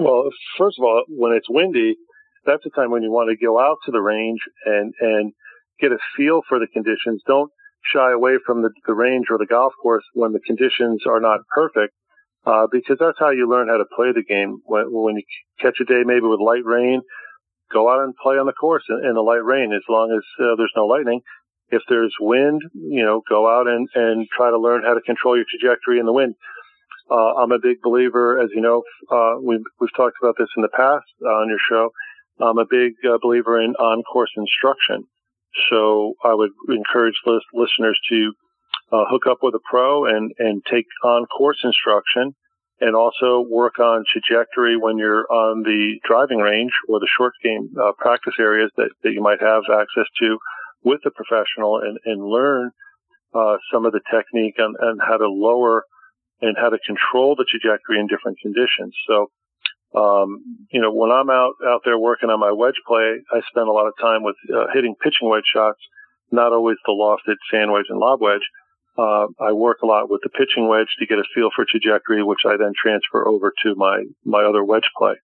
Well, 0.00 0.28
first 0.58 0.78
of 0.78 0.84
all, 0.84 1.04
when 1.08 1.32
it's 1.32 1.48
windy, 1.48 1.96
that's 2.44 2.64
the 2.64 2.70
time 2.70 2.90
when 2.90 3.02
you 3.02 3.10
want 3.10 3.30
to 3.30 3.44
go 3.44 3.58
out 3.60 3.76
to 3.84 3.92
the 3.92 4.00
range 4.00 4.40
and, 4.64 4.92
and 5.00 5.32
get 5.80 5.92
a 5.92 5.98
feel 6.16 6.42
for 6.48 6.58
the 6.58 6.66
conditions. 6.66 7.22
Don't 7.26 7.50
shy 7.92 8.12
away 8.12 8.34
from 8.44 8.62
the, 8.62 8.70
the 8.86 8.94
range 8.94 9.26
or 9.30 9.38
the 9.38 9.46
golf 9.46 9.72
course 9.82 10.04
when 10.14 10.32
the 10.32 10.40
conditions 10.40 11.02
are 11.06 11.20
not 11.20 11.40
perfect 11.54 11.94
uh, 12.46 12.66
because 12.70 12.96
that's 12.98 13.18
how 13.18 13.30
you 13.30 13.50
learn 13.50 13.68
how 13.68 13.78
to 13.78 13.84
play 13.94 14.12
the 14.14 14.22
game. 14.22 14.60
When, 14.64 14.84
when 14.88 15.16
you 15.16 15.22
catch 15.60 15.78
a 15.80 15.84
day 15.84 16.02
maybe 16.04 16.26
with 16.26 16.40
light 16.40 16.64
rain, 16.64 17.02
go 17.72 17.90
out 17.90 18.04
and 18.04 18.14
play 18.16 18.36
on 18.36 18.46
the 18.46 18.52
course 18.52 18.84
in, 18.88 19.02
in 19.08 19.14
the 19.14 19.20
light 19.20 19.44
rain 19.44 19.72
as 19.74 19.82
long 19.88 20.12
as 20.16 20.24
uh, 20.40 20.54
there's 20.56 20.72
no 20.76 20.86
lightning. 20.86 21.20
If 21.68 21.82
there's 21.88 22.14
wind, 22.20 22.62
you 22.74 23.04
know, 23.04 23.22
go 23.28 23.50
out 23.50 23.66
and, 23.66 23.88
and 23.94 24.28
try 24.30 24.50
to 24.50 24.58
learn 24.58 24.84
how 24.84 24.94
to 24.94 25.00
control 25.00 25.36
your 25.36 25.46
trajectory 25.50 25.98
in 25.98 26.06
the 26.06 26.12
wind. 26.12 26.36
Uh, 27.10 27.34
I'm 27.34 27.52
a 27.52 27.58
big 27.58 27.82
believer, 27.82 28.40
as 28.40 28.50
you 28.54 28.60
know, 28.60 28.82
uh, 29.10 29.34
we've, 29.42 29.66
we've 29.80 29.94
talked 29.96 30.16
about 30.22 30.36
this 30.38 30.48
in 30.56 30.62
the 30.62 30.68
past 30.68 31.06
uh, 31.24 31.28
on 31.28 31.48
your 31.48 31.58
show. 31.68 31.90
I'm 32.40 32.58
a 32.58 32.66
big 32.68 32.92
uh, 33.04 33.18
believer 33.20 33.60
in 33.60 33.74
on-course 33.74 34.30
instruction. 34.36 35.04
So 35.70 36.14
I 36.22 36.34
would 36.34 36.50
encourage 36.68 37.14
listeners 37.52 37.98
to 38.10 38.32
uh, 38.92 39.04
hook 39.08 39.26
up 39.28 39.38
with 39.42 39.54
a 39.54 39.60
pro 39.68 40.04
and, 40.06 40.32
and 40.38 40.62
take 40.70 40.86
on 41.04 41.26
course 41.26 41.58
instruction 41.64 42.34
and 42.80 42.94
also 42.94 43.44
work 43.48 43.78
on 43.78 44.04
trajectory 44.12 44.76
when 44.76 44.98
you're 44.98 45.26
on 45.32 45.62
the 45.62 45.98
driving 46.04 46.38
range 46.38 46.72
or 46.88 47.00
the 47.00 47.08
short 47.16 47.32
game 47.42 47.70
uh, 47.80 47.92
practice 47.98 48.34
areas 48.38 48.70
that, 48.76 48.90
that 49.02 49.12
you 49.12 49.22
might 49.22 49.40
have 49.40 49.62
access 49.72 50.06
to 50.20 50.38
with 50.84 51.00
a 51.06 51.10
professional 51.10 51.80
and, 51.80 51.98
and 52.04 52.22
learn 52.22 52.70
uh, 53.34 53.56
some 53.72 53.86
of 53.86 53.92
the 53.92 54.00
technique 54.10 54.54
and, 54.58 54.76
and 54.80 55.00
how 55.00 55.16
to 55.16 55.26
lower 55.26 55.84
and 56.40 56.56
how 56.60 56.68
to 56.68 56.78
control 56.86 57.34
the 57.34 57.46
trajectory 57.48 57.98
in 57.98 58.06
different 58.06 58.38
conditions. 58.40 58.94
So, 59.08 59.30
um, 59.96 60.44
you 60.70 60.80
know, 60.80 60.92
when 60.92 61.10
I'm 61.10 61.30
out 61.30 61.54
out 61.66 61.80
there 61.84 61.98
working 61.98 62.28
on 62.28 62.38
my 62.38 62.52
wedge 62.52 62.80
play, 62.86 63.24
I 63.32 63.40
spend 63.48 63.68
a 63.68 63.72
lot 63.72 63.86
of 63.86 63.94
time 64.00 64.22
with 64.22 64.36
uh, 64.54 64.66
hitting 64.74 64.94
pitching 65.02 65.30
wedge 65.30 65.48
shots, 65.52 65.80
not 66.30 66.52
always 66.52 66.76
the 66.84 66.92
lofted 66.92 67.36
sand 67.50 67.72
wedge 67.72 67.86
and 67.88 67.98
lob 67.98 68.20
wedge, 68.20 68.44
uh, 68.98 69.26
I 69.40 69.52
work 69.52 69.78
a 69.82 69.86
lot 69.86 70.10
with 70.10 70.20
the 70.22 70.30
pitching 70.30 70.68
wedge 70.68 70.88
to 70.98 71.06
get 71.06 71.18
a 71.18 71.24
feel 71.34 71.50
for 71.54 71.64
trajectory, 71.68 72.22
which 72.22 72.40
I 72.46 72.56
then 72.56 72.72
transfer 72.80 73.26
over 73.26 73.52
to 73.64 73.74
my, 73.76 74.04
my 74.24 74.42
other 74.42 74.64
wedge 74.64 74.88
play. 74.96 75.14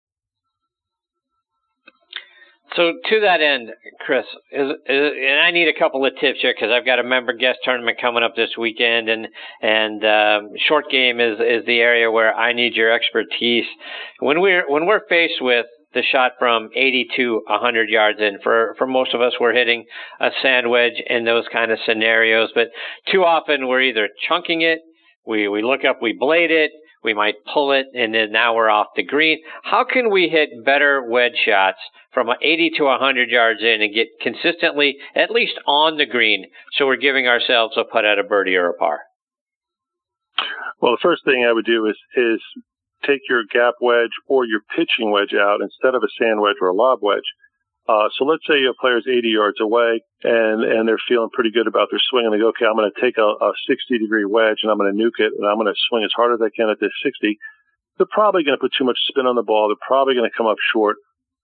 So 2.77 2.93
to 3.11 3.21
that 3.21 3.43
end, 3.43 3.71
Chris, 4.01 4.25
is, 4.51 4.71
is, 4.87 5.13
and 5.29 5.41
I 5.41 5.51
need 5.51 5.69
a 5.69 5.79
couple 5.79 6.07
of 6.07 6.13
tips 6.19 6.39
here 6.41 6.55
because 6.57 6.73
I've 6.73 6.87
got 6.87 6.99
a 6.99 7.03
member 7.03 7.35
guest 7.35 7.59
tournament 7.65 7.99
coming 8.01 8.23
up 8.23 8.35
this 8.35 8.51
weekend, 8.57 9.11
and 9.11 9.29
and 9.61 10.05
um, 10.05 10.51
short 10.69 10.87
game 10.91 11.21
is 11.21 11.39
is 11.39 11.67
the 11.67 11.81
area 11.81 12.11
where 12.11 12.35
I 12.35 12.55
need 12.55 12.75
your 12.75 12.91
expertise. 12.91 13.67
When 14.21 14.41
we're 14.41 14.65
when 14.71 14.87
we're 14.87 15.07
faced 15.07 15.43
with 15.43 15.67
the 15.95 16.03
shot 16.03 16.33
from 16.39 16.71
80 16.75 17.09
to 17.17 17.43
100 17.47 17.89
yards 17.89 18.19
in. 18.21 18.39
For 18.43 18.75
for 18.79 18.87
most 18.87 19.15
of 19.15 19.21
us, 19.21 19.35
we're 19.41 19.55
hitting 19.55 19.85
a 20.21 20.31
sand 20.43 20.71
wedge 20.71 21.03
in 21.07 21.25
those 21.25 21.45
kind 21.53 21.71
of 21.71 21.79
scenarios, 21.87 22.51
but 22.55 22.69
too 23.11 23.25
often 23.25 23.69
we're 23.69 23.83
either 23.83 24.09
chunking 24.29 24.63
it, 24.63 24.81
we 25.27 25.49
we 25.49 25.63
look 25.63 25.85
up, 25.85 26.01
we 26.03 26.13
blade 26.13 26.51
it, 26.51 26.73
we 27.03 27.15
might 27.15 27.35
pull 27.53 27.73
it, 27.73 27.87
and 27.95 28.15
then 28.15 28.33
now 28.33 28.55
we're 28.55 28.71
off 28.71 28.89
the 28.97 29.03
green. 29.03 29.41
How 29.65 29.85
can 29.85 30.11
we 30.11 30.29
hit 30.29 30.65
better 30.65 31.03
wedge 31.09 31.37
shots 31.45 31.79
from 32.13 32.29
80 32.41 32.73
to 32.79 32.85
100 32.85 33.31
yards 33.31 33.61
in 33.63 33.83
and 33.83 33.95
get 33.95 34.09
consistently 34.21 34.97
at 35.15 35.31
least 35.31 35.55
on 35.67 35.97
the 35.97 36.07
green 36.07 36.47
so 36.73 36.87
we're 36.87 36.97
giving 36.97 37.27
ourselves 37.27 37.77
a 37.77 37.85
putt 37.85 38.05
at 38.05 38.19
a 38.19 38.25
birdie 38.25 38.57
or 38.57 38.71
a 38.71 38.75
par? 38.75 39.01
Well, 40.81 40.93
the 40.93 41.03
first 41.03 41.25
thing 41.25 41.45
I 41.49 41.53
would 41.53 41.65
do 41.65 41.87
is 41.87 41.97
is 42.17 42.41
take 43.07 43.23
your 43.29 43.45
gap 43.53 43.75
wedge 43.81 44.15
or 44.27 44.45
your 44.45 44.61
pitching 44.75 45.11
wedge 45.11 45.35
out 45.35 45.61
instead 45.61 45.95
of 45.95 46.03
a 46.03 46.11
sand 46.19 46.41
wedge 46.41 46.57
or 46.61 46.69
a 46.69 46.75
lob 46.75 47.01
wedge. 47.03 47.27
Uh, 47.89 48.09
so 48.17 48.25
let's 48.25 48.47
say 48.47 48.63
a 48.63 48.75
player's 48.79 49.07
80 49.11 49.29
yards 49.29 49.61
away 49.61 50.03
and, 50.23 50.63
and 50.63 50.87
they're 50.87 51.03
feeling 51.09 51.31
pretty 51.33 51.51
good 51.51 51.67
about 51.67 51.89
their 51.91 52.01
swing 52.11 52.25
and 52.25 52.33
they 52.33 52.39
go, 52.39 52.55
okay, 52.55 52.65
I'm 52.65 52.77
going 52.77 52.91
to 52.91 53.01
take 53.01 53.19
a, 53.19 53.27
a 53.27 53.53
60 53.67 53.99
degree 53.99 54.25
wedge 54.25 54.63
and 54.63 54.71
I'm 54.71 54.79
going 54.79 54.95
to 54.95 54.99
nuke 54.99 55.19
it 55.19 55.35
and 55.35 55.43
I'm 55.43 55.59
going 55.59 55.67
to 55.67 55.81
swing 55.91 56.05
as 56.05 56.15
hard 56.15 56.33
as 56.33 56.41
I 56.41 56.55
can 56.55 56.71
at 56.71 56.79
this 56.79 56.95
60. 57.03 57.39
They're 57.99 58.07
probably 58.07 58.45
going 58.45 58.57
to 58.57 58.63
put 58.63 58.73
too 58.79 58.85
much 58.87 58.99
spin 59.09 59.27
on 59.27 59.35
the 59.35 59.43
ball. 59.43 59.69
They're 59.69 59.87
probably 59.87 60.15
going 60.15 60.31
to 60.31 60.37
come 60.37 60.47
up 60.47 60.63
short 60.73 60.97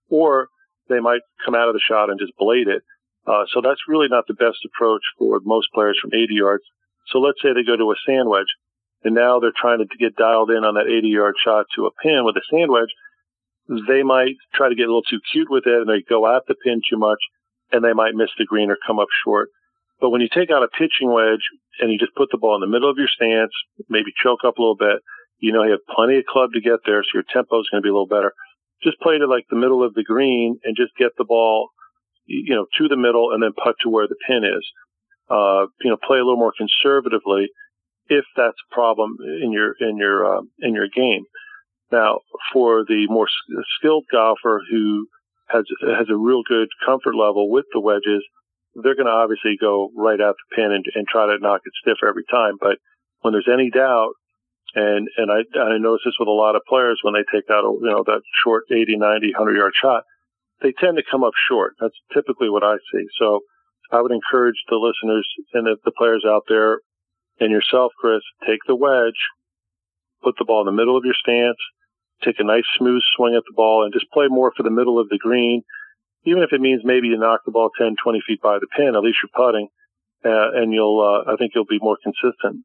or 0.08 0.46
they 0.88 1.00
might 1.00 1.26
come 1.44 1.54
out 1.54 1.68
of 1.68 1.74
the 1.74 1.82
shot 1.82 2.08
and 2.08 2.20
just 2.20 2.38
blade 2.38 2.68
it. 2.68 2.82
Uh, 3.26 3.44
so 3.52 3.60
that's 3.60 3.90
really 3.90 4.08
not 4.08 4.24
the 4.26 4.38
best 4.38 4.62
approach 4.64 5.02
for 5.18 5.40
most 5.44 5.68
players 5.74 5.98
from 6.00 6.14
80 6.14 6.32
yards. 6.32 6.64
So 7.10 7.18
let's 7.18 7.42
say 7.42 7.52
they 7.52 7.66
go 7.66 7.76
to 7.76 7.90
a 7.90 7.98
sand 8.06 8.28
wedge 8.30 8.48
and 9.04 9.14
now 9.14 9.38
they're 9.38 9.52
trying 9.56 9.78
to 9.78 9.86
get 9.98 10.16
dialed 10.16 10.50
in 10.50 10.64
on 10.64 10.74
that 10.74 10.90
80 10.90 11.08
yard 11.08 11.34
shot 11.42 11.66
to 11.76 11.86
a 11.86 11.90
pin 12.02 12.24
with 12.24 12.36
a 12.36 12.42
sand 12.50 12.70
wedge 12.70 12.90
they 13.68 14.02
might 14.02 14.36
try 14.54 14.68
to 14.68 14.74
get 14.74 14.84
a 14.84 14.92
little 14.92 15.02
too 15.02 15.20
cute 15.30 15.50
with 15.50 15.66
it 15.66 15.84
and 15.84 15.88
they 15.88 16.02
go 16.08 16.24
at 16.24 16.42
the 16.48 16.54
pin 16.54 16.80
too 16.88 16.96
much 16.96 17.20
and 17.70 17.84
they 17.84 17.92
might 17.92 18.14
miss 18.14 18.30
the 18.38 18.46
green 18.46 18.70
or 18.70 18.78
come 18.86 18.98
up 18.98 19.08
short. 19.24 19.50
But 20.00 20.10
when 20.10 20.22
you 20.22 20.28
take 20.32 20.50
out 20.50 20.62
a 20.62 20.68
pitching 20.68 21.12
wedge 21.12 21.44
and 21.80 21.92
you 21.92 21.98
just 21.98 22.14
put 22.14 22.30
the 22.30 22.38
ball 22.38 22.54
in 22.54 22.62
the 22.62 22.72
middle 22.72 22.90
of 22.90 22.96
your 22.96 23.12
stance, 23.12 23.52
maybe 23.88 24.12
choke 24.22 24.40
up 24.46 24.56
a 24.56 24.62
little 24.62 24.76
bit, 24.76 25.02
you 25.38 25.52
know 25.52 25.64
you 25.64 25.72
have 25.72 25.94
plenty 25.94 26.18
of 26.18 26.24
club 26.24 26.50
to 26.54 26.60
get 26.60 26.80
there, 26.86 27.02
so 27.02 27.10
your 27.14 27.28
tempo 27.28 27.60
is 27.60 27.68
going 27.70 27.82
to 27.82 27.86
be 27.86 27.90
a 27.90 27.92
little 27.92 28.08
better. 28.08 28.32
Just 28.82 29.00
play 29.00 29.18
to 29.18 29.26
like 29.26 29.44
the 29.50 29.58
middle 29.58 29.84
of 29.84 29.94
the 29.94 30.04
green 30.04 30.58
and 30.64 30.76
just 30.76 30.96
get 30.96 31.12
the 31.18 31.24
ball, 31.24 31.68
you 32.24 32.54
know, 32.54 32.66
to 32.78 32.88
the 32.88 32.96
middle 32.96 33.32
and 33.32 33.42
then 33.42 33.52
putt 33.52 33.74
to 33.82 33.90
where 33.90 34.08
the 34.08 34.16
pin 34.26 34.44
is. 34.44 34.64
Uh, 35.28 35.66
you 35.82 35.90
know, 35.90 35.98
play 36.00 36.18
a 36.18 36.24
little 36.24 36.40
more 36.40 36.54
conservatively 36.56 37.50
if 38.08 38.24
that's 38.36 38.56
a 38.70 38.74
problem 38.74 39.16
in 39.42 39.52
your 39.52 39.74
in 39.80 39.96
your 39.96 40.38
uh, 40.38 40.42
in 40.60 40.74
your 40.74 40.88
game. 40.88 41.24
Now, 41.90 42.20
for 42.52 42.84
the 42.86 43.06
more 43.08 43.28
skilled 43.78 44.04
golfer 44.12 44.60
who 44.70 45.06
has 45.48 45.64
has 45.82 46.08
a 46.10 46.16
real 46.16 46.42
good 46.46 46.68
comfort 46.84 47.14
level 47.14 47.50
with 47.50 47.64
the 47.72 47.80
wedges, 47.80 48.24
they're 48.74 48.96
going 48.96 49.06
to 49.06 49.12
obviously 49.12 49.56
go 49.60 49.90
right 49.96 50.20
at 50.20 50.34
the 50.36 50.56
pin 50.56 50.72
and, 50.72 50.84
and 50.94 51.06
try 51.06 51.26
to 51.26 51.38
knock 51.40 51.62
it 51.64 51.72
stiff 51.80 51.98
every 52.06 52.24
time. 52.30 52.56
But 52.60 52.78
when 53.20 53.32
there's 53.32 53.48
any 53.52 53.70
doubt, 53.70 54.12
and 54.74 55.08
and 55.16 55.30
I 55.30 55.44
I 55.58 55.78
notice 55.78 56.02
this 56.04 56.18
with 56.18 56.28
a 56.28 56.32
lot 56.32 56.56
of 56.56 56.62
players 56.68 57.00
when 57.02 57.14
they 57.14 57.24
take 57.32 57.48
out 57.50 57.64
a, 57.64 57.72
you 57.72 57.90
know 57.90 58.04
that 58.04 58.20
short 58.44 58.64
80, 58.70 58.96
90, 58.96 59.32
100 59.32 59.56
yard 59.56 59.72
shot, 59.80 60.04
they 60.60 60.72
tend 60.72 60.96
to 60.96 61.10
come 61.10 61.24
up 61.24 61.32
short. 61.48 61.74
That's 61.80 61.96
typically 62.12 62.50
what 62.50 62.64
I 62.64 62.76
see. 62.92 63.04
So 63.18 63.40
I 63.90 64.02
would 64.02 64.12
encourage 64.12 64.60
the 64.68 64.76
listeners 64.76 65.26
and 65.54 65.66
the, 65.66 65.76
the 65.84 65.92
players 65.92 66.24
out 66.28 66.44
there 66.48 66.80
and 67.40 67.50
yourself, 67.50 67.92
Chris, 67.98 68.22
take 68.46 68.60
the 68.66 68.74
wedge, 68.74 69.18
put 70.22 70.34
the 70.38 70.44
ball 70.44 70.60
in 70.60 70.66
the 70.66 70.72
middle 70.72 70.96
of 70.96 71.04
your 71.04 71.14
stance, 71.14 71.58
take 72.24 72.36
a 72.38 72.44
nice 72.44 72.64
smooth 72.76 73.02
swing 73.16 73.34
at 73.36 73.44
the 73.46 73.54
ball 73.54 73.84
and 73.84 73.92
just 73.92 74.10
play 74.10 74.26
more 74.28 74.52
for 74.56 74.62
the 74.62 74.70
middle 74.70 74.98
of 74.98 75.08
the 75.08 75.18
green. 75.18 75.62
Even 76.24 76.42
if 76.42 76.52
it 76.52 76.60
means 76.60 76.82
maybe 76.84 77.08
you 77.08 77.18
knock 77.18 77.42
the 77.44 77.52
ball 77.52 77.70
10, 77.78 77.96
20 78.02 78.20
feet 78.26 78.42
by 78.42 78.58
the 78.58 78.66
pin, 78.76 78.96
at 78.96 79.02
least 79.02 79.18
you're 79.22 79.30
putting, 79.34 79.68
uh, 80.24 80.50
and 80.60 80.72
you'll, 80.72 81.00
uh, 81.00 81.32
I 81.32 81.36
think 81.36 81.52
you'll 81.54 81.64
be 81.64 81.78
more 81.80 81.96
consistent. 82.02 82.64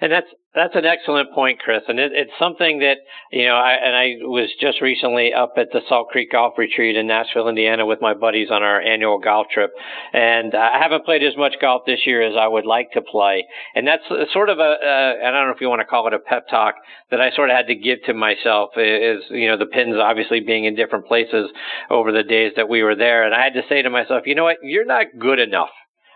And 0.00 0.12
that's 0.12 0.26
that's 0.54 0.74
an 0.74 0.84
excellent 0.84 1.32
point, 1.32 1.60
Chris. 1.60 1.82
And 1.88 1.98
it, 1.98 2.12
it's 2.14 2.32
something 2.38 2.80
that 2.80 2.98
you 3.30 3.46
know. 3.46 3.54
I, 3.54 3.72
and 3.72 3.94
I 3.96 4.26
was 4.26 4.50
just 4.60 4.80
recently 4.80 5.32
up 5.32 5.54
at 5.56 5.68
the 5.72 5.80
Salt 5.88 6.08
Creek 6.08 6.32
Golf 6.32 6.54
Retreat 6.56 6.96
in 6.96 7.06
Nashville, 7.06 7.48
Indiana, 7.48 7.84
with 7.84 8.00
my 8.00 8.14
buddies 8.14 8.50
on 8.50 8.62
our 8.62 8.80
annual 8.80 9.18
golf 9.18 9.48
trip. 9.52 9.70
And 10.12 10.54
I 10.54 10.78
haven't 10.80 11.04
played 11.04 11.22
as 11.22 11.36
much 11.36 11.54
golf 11.60 11.82
this 11.86 12.00
year 12.06 12.22
as 12.22 12.34
I 12.38 12.48
would 12.48 12.66
like 12.66 12.92
to 12.92 13.02
play. 13.02 13.46
And 13.74 13.86
that's 13.86 14.04
sort 14.32 14.48
of 14.48 14.58
a. 14.58 14.62
Uh, 14.62 15.26
I 15.26 15.30
don't 15.30 15.46
know 15.46 15.54
if 15.54 15.60
you 15.60 15.68
want 15.68 15.80
to 15.80 15.86
call 15.86 16.06
it 16.06 16.14
a 16.14 16.18
pep 16.18 16.48
talk 16.48 16.74
that 17.10 17.20
I 17.20 17.30
sort 17.34 17.50
of 17.50 17.56
had 17.56 17.66
to 17.66 17.74
give 17.74 17.98
to 18.06 18.14
myself. 18.14 18.70
Is 18.76 19.22
you 19.30 19.48
know 19.48 19.58
the 19.58 19.66
pins 19.66 19.96
obviously 20.00 20.40
being 20.40 20.64
in 20.64 20.74
different 20.74 21.06
places 21.06 21.50
over 21.90 22.12
the 22.12 22.22
days 22.22 22.52
that 22.56 22.68
we 22.68 22.82
were 22.82 22.96
there, 22.96 23.24
and 23.24 23.34
I 23.34 23.42
had 23.42 23.54
to 23.54 23.62
say 23.68 23.82
to 23.82 23.90
myself, 23.90 24.22
you 24.26 24.34
know 24.34 24.44
what, 24.44 24.58
you're 24.62 24.86
not 24.86 25.06
good 25.18 25.38
enough. 25.38 25.70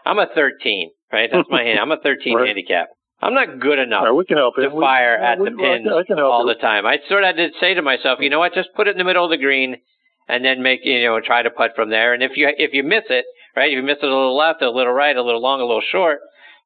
I'm 0.04 0.18
a 0.18 0.26
13, 0.34 0.90
right? 1.12 1.30
That's 1.32 1.48
my 1.48 1.62
hand. 1.62 1.78
I'm 1.78 1.92
a 1.92 1.98
13 1.98 2.34
right. 2.36 2.46
handicap. 2.48 2.88
I'm 3.22 3.34
not 3.34 3.60
good 3.60 3.78
enough 3.78 4.02
right, 4.02 4.12
we 4.12 4.24
can 4.24 4.36
help 4.36 4.56
to 4.56 4.68
we, 4.68 4.82
fire 4.82 5.16
we, 5.20 5.26
at 5.26 5.38
the 5.38 5.56
pins 5.56 5.86
all 6.18 6.44
the 6.44 6.56
time. 6.56 6.84
I 6.84 6.98
sort 7.08 7.22
of 7.22 7.28
had 7.28 7.36
to 7.36 7.48
say 7.60 7.74
to 7.74 7.82
myself, 7.82 8.18
you 8.20 8.30
know 8.30 8.40
what, 8.40 8.52
just 8.52 8.70
put 8.74 8.88
it 8.88 8.92
in 8.92 8.98
the 8.98 9.04
middle 9.04 9.24
of 9.24 9.30
the 9.30 9.38
green 9.38 9.76
and 10.28 10.44
then 10.44 10.62
make, 10.62 10.80
you 10.82 11.04
know, 11.04 11.20
try 11.20 11.42
to 11.42 11.50
putt 11.50 11.72
from 11.76 11.90
there. 11.90 12.14
And 12.14 12.22
if 12.22 12.32
you, 12.36 12.50
if 12.56 12.74
you 12.74 12.82
miss 12.82 13.04
it, 13.10 13.24
right, 13.56 13.70
if 13.70 13.76
you 13.76 13.82
miss 13.82 13.98
it 14.02 14.06
a 14.06 14.08
little 14.08 14.36
left, 14.36 14.60
a 14.62 14.70
little 14.70 14.92
right, 14.92 15.16
a 15.16 15.22
little 15.22 15.40
long, 15.40 15.60
a 15.60 15.64
little 15.64 15.82
short, 15.92 16.18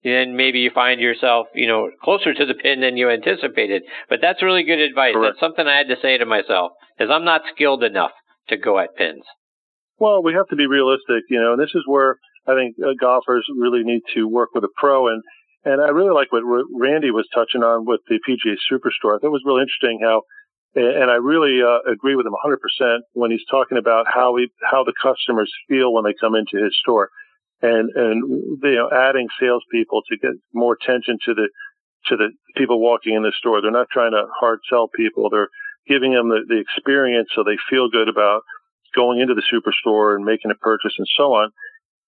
then 0.02 0.36
maybe 0.36 0.60
you 0.60 0.70
find 0.74 1.00
yourself, 1.00 1.48
you 1.54 1.66
know, 1.66 1.90
closer 2.02 2.32
to 2.32 2.46
the 2.46 2.54
pin 2.54 2.80
than 2.80 2.96
you 2.96 3.10
anticipated. 3.10 3.82
But 4.08 4.20
that's 4.22 4.42
really 4.42 4.62
good 4.62 4.78
advice. 4.78 5.12
Correct. 5.12 5.34
That's 5.34 5.40
something 5.40 5.66
I 5.66 5.76
had 5.76 5.88
to 5.88 6.00
say 6.00 6.16
to 6.16 6.26
myself, 6.26 6.72
is 6.98 7.10
I'm 7.10 7.24
not 7.24 7.42
skilled 7.54 7.82
enough 7.82 8.12
to 8.48 8.56
go 8.56 8.78
at 8.78 8.96
pins. 8.96 9.24
Well, 9.98 10.22
we 10.22 10.34
have 10.34 10.48
to 10.48 10.56
be 10.56 10.66
realistic, 10.66 11.24
you 11.28 11.40
know, 11.40 11.52
and 11.52 11.60
this 11.60 11.74
is 11.74 11.82
where 11.86 12.16
I 12.46 12.54
think 12.54 12.76
uh, 12.78 12.92
golfers 13.00 13.46
really 13.58 13.82
need 13.82 14.02
to 14.14 14.28
work 14.28 14.50
with 14.54 14.64
a 14.64 14.68
pro 14.76 15.08
and 15.08 15.22
and 15.66 15.82
I 15.82 15.88
really 15.88 16.14
like 16.14 16.30
what 16.30 16.44
Randy 16.46 17.10
was 17.10 17.26
touching 17.34 17.64
on 17.64 17.84
with 17.86 18.00
the 18.08 18.20
PGA 18.22 18.54
Superstore. 18.70 19.16
I 19.16 19.18
thought 19.18 19.34
it 19.34 19.34
was 19.34 19.42
really 19.44 19.62
interesting 19.62 19.98
how, 20.00 20.22
and 20.76 21.10
I 21.10 21.18
really 21.18 21.58
uh, 21.60 21.90
agree 21.90 22.14
with 22.14 22.24
him 22.24 22.34
100% 22.38 22.98
when 23.14 23.32
he's 23.32 23.44
talking 23.50 23.76
about 23.76 24.06
how 24.06 24.36
he, 24.36 24.46
how 24.62 24.84
the 24.84 24.94
customers 24.94 25.52
feel 25.68 25.92
when 25.92 26.04
they 26.04 26.14
come 26.14 26.36
into 26.36 26.62
his 26.62 26.76
store, 26.78 27.10
and 27.62 27.90
and 27.96 28.58
you 28.62 28.76
know 28.78 28.88
adding 28.92 29.26
salespeople 29.40 30.02
to 30.08 30.16
get 30.16 30.38
more 30.54 30.76
attention 30.80 31.18
to 31.26 31.34
the 31.34 31.48
to 32.06 32.16
the 32.16 32.30
people 32.54 32.80
walking 32.80 33.16
in 33.16 33.24
the 33.24 33.32
store. 33.36 33.60
They're 33.60 33.72
not 33.72 33.90
trying 33.90 34.12
to 34.12 34.26
hard 34.38 34.60
sell 34.70 34.86
people. 34.86 35.30
They're 35.30 35.48
giving 35.88 36.12
them 36.12 36.28
the, 36.28 36.44
the 36.46 36.60
experience 36.60 37.30
so 37.34 37.42
they 37.42 37.58
feel 37.68 37.90
good 37.90 38.08
about 38.08 38.42
going 38.94 39.20
into 39.20 39.34
the 39.34 39.42
superstore 39.42 40.14
and 40.14 40.24
making 40.24 40.52
a 40.52 40.54
purchase 40.54 40.94
and 40.96 41.08
so 41.16 41.34
on. 41.34 41.50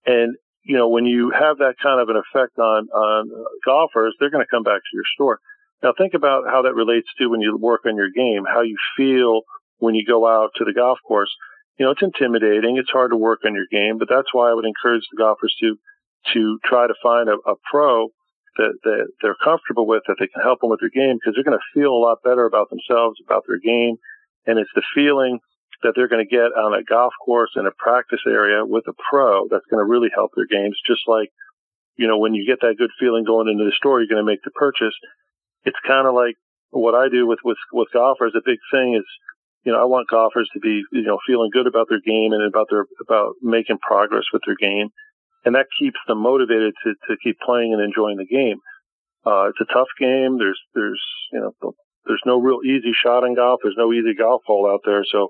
And 0.06 0.36
you 0.68 0.76
know, 0.76 0.88
when 0.88 1.06
you 1.06 1.32
have 1.32 1.58
that 1.58 1.76
kind 1.82 1.98
of 1.98 2.10
an 2.10 2.20
effect 2.20 2.58
on, 2.58 2.88
on 2.92 3.30
golfers, 3.64 4.14
they're 4.20 4.30
going 4.30 4.44
to 4.44 4.50
come 4.50 4.62
back 4.62 4.84
to 4.84 4.92
your 4.92 5.08
store. 5.14 5.40
Now 5.82 5.94
think 5.96 6.12
about 6.12 6.44
how 6.46 6.62
that 6.62 6.75
relates 6.75 7.08
to 7.18 7.28
when 7.28 7.40
you 7.40 7.56
work 7.56 7.87
on 7.87 7.96
your 7.96 8.10
game, 8.10 8.44
how 8.46 8.60
you 8.60 8.76
feel 8.94 9.42
when 9.78 9.94
you 9.94 10.04
go 10.04 10.28
out 10.28 10.50
to 10.56 10.66
the 10.66 10.75
golf 10.75 10.98
course. 11.08 11.34
You 11.78 11.87
know, 11.87 11.92
it's 11.92 12.02
intimidating. 12.02 12.76
It's 12.76 12.90
hard 12.90 13.12
to 13.12 13.16
work 13.16 13.40
on 13.46 13.54
your 13.54 13.64
game, 13.70 13.96
but 13.96 14.08
that's 14.10 14.34
why 14.34 14.50
I 14.50 14.54
would 14.54 14.66
encourage 14.66 15.04
the 15.10 15.16
golfers 15.16 15.56
to, 15.60 15.76
to 16.34 16.58
try 16.66 16.87
to 16.87 16.94
find 17.02 17.30
a, 17.30 17.38
a 17.48 17.54
pro 17.70 18.08
that, 18.58 18.75
that 18.84 19.06
they're 19.22 19.40
comfortable 19.42 19.87
with, 19.87 20.02
that 20.06 20.16
they 20.20 20.26
can 20.26 20.42
help 20.42 20.60
them 20.60 20.68
with 20.68 20.80
their 20.80 20.92
game 20.92 21.16
because 21.16 21.32
they're 21.34 21.48
going 21.48 21.56
to 21.56 21.72
feel 21.72 21.92
a 21.92 22.04
lot 22.04 22.22
better 22.22 22.44
about 22.44 22.68
themselves, 22.68 23.16
about 23.25 23.44
their 23.48 23.58
game. 23.58 23.96
And 24.44 24.58
it's 24.58 24.75
the 24.75 24.82
feeling 24.94 25.38
that 25.82 25.92
they're 25.94 26.08
going 26.08 26.25
to 26.25 26.30
get 26.30 26.50
on 26.58 26.75
a 26.75 26.82
golf 26.82 27.12
course 27.25 27.50
in 27.56 27.66
a 27.66 27.70
practice 27.78 28.20
area 28.26 28.64
with 28.64 28.85
a 28.88 28.94
pro 29.11 29.47
that's 29.49 29.66
going 29.70 29.78
to 29.78 29.88
really 29.88 30.11
help 30.14 30.32
their 30.35 30.47
games. 30.47 30.76
Just 30.87 31.02
like, 31.06 31.30
you 31.97 32.06
know, 32.08 32.18
when 32.18 32.35
you 32.35 32.47
get 32.47 32.61
that 32.62 32.76
good 32.78 32.90
feeling 32.99 33.25
going 33.25 33.49
into 33.49 33.64
the 33.64 33.76
store, 33.76 34.00
you're 34.00 34.08
going 34.11 34.25
to 34.25 34.30
make 34.30 34.42
the 34.42 34.50
purchase. 34.50 34.94
It's 35.64 35.78
kind 35.87 36.06
of 36.06 36.14
like 36.14 36.35
what 36.70 36.94
I 36.94 37.08
do 37.08 37.26
with, 37.26 37.38
with, 37.44 37.58
with 37.73 37.88
golfers. 37.92 38.35
A 38.37 38.42
big 38.44 38.58
thing 38.73 38.94
is, 38.94 39.06
you 39.64 39.73
know, 39.73 39.80
I 39.80 39.85
want 39.85 40.08
golfers 40.08 40.49
to 40.54 40.61
be, 40.61 40.82
you 40.92 41.02
know, 41.02 41.18
feeling 41.26 41.50
good 41.52 41.66
about 41.66 41.88
their 41.88 42.00
game 42.00 42.32
and 42.32 42.42
about 42.42 42.66
their, 42.70 42.87
about 43.00 43.35
making 43.42 43.78
progress 43.78 44.25
with 44.32 44.42
their 44.47 44.56
game. 44.56 44.88
And 45.44 45.54
that 45.54 45.66
keeps 45.78 45.99
them 46.06 46.18
motivated 46.18 46.75
to, 46.85 46.94
to 47.08 47.16
keep 47.23 47.38
playing 47.44 47.73
and 47.73 47.82
enjoying 47.82 48.16
the 48.16 48.26
game. 48.26 48.58
Uh, 49.26 49.49
it's 49.49 49.61
a 49.61 49.73
tough 49.73 49.88
game. 49.99 50.38
There's, 50.38 50.58
there's, 50.75 51.02
you 51.32 51.40
know, 51.40 51.75
there's 52.06 52.23
no 52.25 52.40
real 52.40 52.61
easy 52.64 52.92
shot 52.92 53.25
in 53.25 53.35
golf. 53.35 53.61
There's 53.62 53.76
no 53.76 53.92
easy 53.92 54.14
golf 54.14 54.42
hole 54.47 54.70
out 54.70 54.80
there. 54.85 55.04
So 55.11 55.28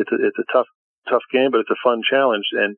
it's 0.00 0.12
a, 0.12 0.16
it's 0.16 0.38
a 0.40 0.48
tough 0.52 0.66
tough 1.08 1.22
game, 1.32 1.50
but 1.50 1.60
it's 1.60 1.70
a 1.70 1.84
fun 1.84 2.02
challenge. 2.08 2.44
And 2.52 2.76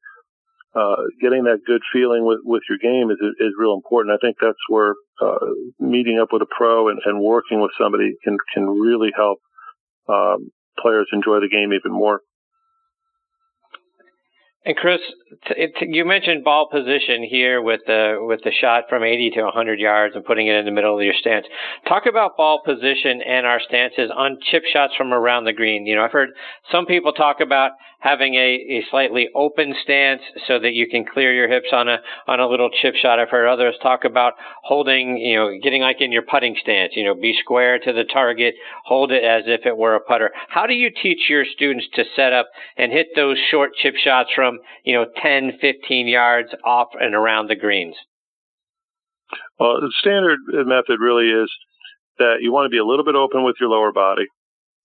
uh, 0.74 1.04
getting 1.20 1.44
that 1.44 1.60
good 1.66 1.82
feeling 1.92 2.24
with, 2.24 2.40
with 2.44 2.62
your 2.68 2.78
game 2.78 3.10
is 3.10 3.18
is 3.38 3.52
real 3.58 3.74
important. 3.74 4.14
I 4.14 4.20
think 4.24 4.36
that's 4.40 4.64
where 4.68 4.94
uh, 5.20 5.52
meeting 5.78 6.18
up 6.20 6.28
with 6.32 6.42
a 6.42 6.50
pro 6.50 6.88
and, 6.88 6.98
and 7.04 7.20
working 7.20 7.60
with 7.60 7.72
somebody 7.80 8.14
can 8.24 8.36
can 8.52 8.66
really 8.66 9.12
help 9.14 9.38
um, 10.08 10.50
players 10.78 11.08
enjoy 11.12 11.40
the 11.40 11.48
game 11.48 11.72
even 11.72 11.92
more. 11.92 12.20
And 14.64 14.76
Chris, 14.76 15.00
t- 15.48 15.66
t- 15.78 15.88
you 15.90 16.04
mentioned 16.04 16.44
ball 16.44 16.68
position 16.70 17.24
here 17.28 17.60
with 17.60 17.80
the 17.86 18.18
with 18.20 18.42
the 18.44 18.52
shot 18.52 18.84
from 18.88 19.02
80 19.02 19.30
to 19.30 19.42
100 19.42 19.80
yards 19.80 20.14
and 20.14 20.24
putting 20.24 20.46
it 20.46 20.54
in 20.54 20.64
the 20.64 20.70
middle 20.70 20.96
of 20.96 21.02
your 21.04 21.14
stance. 21.18 21.46
Talk 21.88 22.06
about 22.06 22.36
ball 22.36 22.62
position 22.64 23.22
and 23.22 23.44
our 23.44 23.60
stances 23.60 24.10
on 24.14 24.38
chip 24.50 24.62
shots 24.72 24.94
from 24.96 25.12
around 25.12 25.44
the 25.44 25.52
green. 25.52 25.84
You 25.84 25.96
know, 25.96 26.04
I've 26.04 26.12
heard 26.12 26.30
some 26.70 26.86
people 26.86 27.12
talk 27.12 27.40
about 27.40 27.72
having 28.02 28.34
a, 28.34 28.38
a 28.38 28.84
slightly 28.90 29.28
open 29.34 29.74
stance 29.82 30.22
so 30.48 30.58
that 30.58 30.74
you 30.74 30.88
can 30.88 31.04
clear 31.04 31.32
your 31.32 31.48
hips 31.48 31.68
on 31.72 31.88
a 31.88 31.98
on 32.26 32.40
a 32.40 32.48
little 32.48 32.68
chip 32.82 32.94
shot. 32.96 33.18
I've 33.18 33.30
heard 33.30 33.48
others 33.48 33.74
talk 33.82 34.04
about 34.04 34.34
holding, 34.64 35.16
you 35.16 35.36
know, 35.36 35.58
getting 35.62 35.82
like 35.82 36.00
in 36.00 36.10
your 36.10 36.22
putting 36.22 36.56
stance. 36.60 36.92
You 36.96 37.04
know, 37.04 37.14
be 37.14 37.36
square 37.40 37.78
to 37.78 37.92
the 37.92 38.04
target, 38.04 38.54
hold 38.84 39.12
it 39.12 39.22
as 39.22 39.44
if 39.46 39.66
it 39.66 39.76
were 39.76 39.94
a 39.94 40.00
putter. 40.00 40.30
How 40.48 40.66
do 40.66 40.74
you 40.74 40.90
teach 40.90 41.28
your 41.28 41.44
students 41.44 41.86
to 41.94 42.04
set 42.16 42.32
up 42.32 42.46
and 42.76 42.92
hit 42.92 43.08
those 43.14 43.38
short 43.50 43.70
chip 43.80 43.94
shots 43.96 44.30
from 44.34 44.51
you 44.84 44.94
know, 44.94 45.06
10, 45.22 45.58
15 45.60 46.06
yards 46.06 46.48
off 46.64 46.88
and 46.98 47.14
around 47.14 47.48
the 47.48 47.56
greens? 47.56 47.96
Well, 49.58 49.80
the 49.80 49.92
standard 50.00 50.38
method 50.66 50.98
really 51.00 51.30
is 51.30 51.50
that 52.18 52.38
you 52.40 52.52
want 52.52 52.66
to 52.66 52.70
be 52.70 52.78
a 52.78 52.84
little 52.84 53.04
bit 53.04 53.14
open 53.14 53.44
with 53.44 53.56
your 53.60 53.70
lower 53.70 53.92
body. 53.92 54.26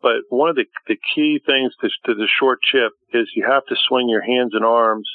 But 0.01 0.21
one 0.29 0.49
of 0.49 0.55
the, 0.55 0.65
the 0.87 0.97
key 1.15 1.41
things 1.45 1.73
to, 1.81 1.89
to 2.05 2.13
the 2.13 2.27
short 2.39 2.59
chip 2.61 2.91
is 3.13 3.29
you 3.35 3.45
have 3.47 3.65
to 3.65 3.75
swing 3.87 4.09
your 4.09 4.21
hands 4.21 4.51
and 4.53 4.63
arms, 4.63 5.09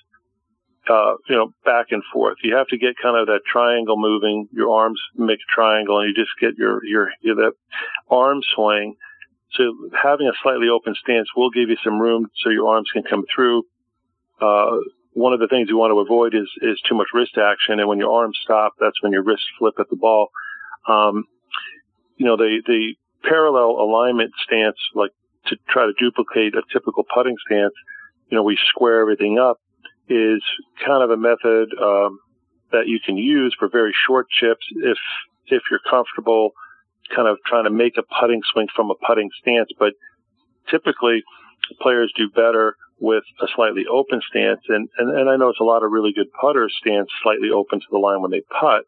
uh, 0.90 1.14
you 1.28 1.37
know, 1.37 1.52
back 1.64 1.87
and 1.90 2.02
forth. 2.12 2.38
You 2.42 2.56
have 2.56 2.66
to 2.68 2.78
get 2.78 2.94
kind 3.00 3.16
of 3.16 3.26
that 3.26 3.42
triangle 3.50 3.97
moving. 3.97 4.49
Your 4.52 4.73
arms 4.73 5.00
make 5.16 5.38
a 5.38 5.54
triangle, 5.54 6.00
and 6.00 6.09
you 6.09 6.14
just 6.14 6.35
get 6.40 6.59
your 6.59 6.85
your, 6.85 7.11
your 7.21 7.37
that 7.37 7.52
arm 8.11 8.40
swing. 8.54 8.97
So 9.52 9.62
having 10.02 10.26
a 10.26 10.32
slightly 10.42 10.68
open 10.68 10.94
stance 11.00 11.28
will 11.37 11.50
give 11.50 11.68
you 11.68 11.76
some 11.85 12.00
room 12.00 12.26
so 12.42 12.50
your 12.50 12.68
arms 12.68 12.88
can 12.92 13.04
come 13.04 13.25
through 13.32 13.62
uh, 14.42 14.76
one 15.14 15.32
of 15.32 15.40
the 15.40 15.49
things 15.49 15.68
you 15.68 15.76
want 15.76 15.92
to 15.92 16.00
avoid 16.00 16.34
is 16.34 16.49
is 16.62 16.80
too 16.88 16.94
much 16.94 17.08
wrist 17.14 17.38
action, 17.38 17.78
and 17.78 17.88
when 17.88 17.99
your 17.99 18.12
arms 18.12 18.38
stop, 18.42 18.75
that's 18.80 19.02
when 19.02 19.12
your 19.12 19.22
wrists 19.22 19.46
flip 19.58 19.75
at 19.78 19.88
the 19.90 19.96
ball. 19.96 20.30
Um, 20.88 21.25
you 22.16 22.26
know, 22.26 22.37
the 22.37 22.62
the 22.66 22.94
parallel 23.22 23.70
alignment 23.80 24.32
stance, 24.44 24.76
like 24.94 25.11
to 25.46 25.56
try 25.68 25.87
to 25.87 25.92
duplicate 25.99 26.54
a 26.54 26.62
typical 26.72 27.04
putting 27.14 27.37
stance, 27.46 27.75
you 28.30 28.37
know, 28.37 28.42
we 28.42 28.58
square 28.68 29.00
everything 29.00 29.38
up, 29.38 29.58
is 30.08 30.42
kind 30.84 31.02
of 31.02 31.11
a 31.11 31.16
method 31.16 31.68
um, 31.80 32.18
that 32.72 32.87
you 32.87 32.99
can 33.04 33.16
use 33.16 33.54
for 33.58 33.68
very 33.68 33.94
short 34.06 34.26
chips 34.30 34.66
if 34.76 34.99
if 35.46 35.62
you're 35.70 35.80
comfortable, 35.88 36.52
kind 37.14 37.28
of 37.28 37.38
trying 37.46 37.64
to 37.64 37.70
make 37.70 37.96
a 37.99 38.02
putting 38.20 38.40
swing 38.52 38.68
from 38.75 38.90
a 38.90 38.94
putting 39.06 39.30
stance. 39.40 39.68
But 39.78 39.92
typically, 40.70 41.22
players 41.81 42.12
do 42.16 42.28
better 42.31 42.76
with 43.00 43.25
a 43.40 43.47
slightly 43.57 43.85
open 43.90 44.21
stance. 44.28 44.61
And, 44.69 44.88
and, 44.99 45.11
and 45.11 45.28
I 45.28 45.37
know 45.37 45.49
it's 45.49 45.61
a 45.61 45.64
lot 45.64 45.83
of 45.83 45.90
really 45.90 46.12
good 46.12 46.31
putters 46.33 46.75
stance 46.81 47.09
slightly 47.23 47.50
open 47.50 47.81
to 47.81 47.87
the 47.90 47.99
line 47.99 48.23
when 48.23 48.31
they 48.31 48.42
putt. 48.42 48.85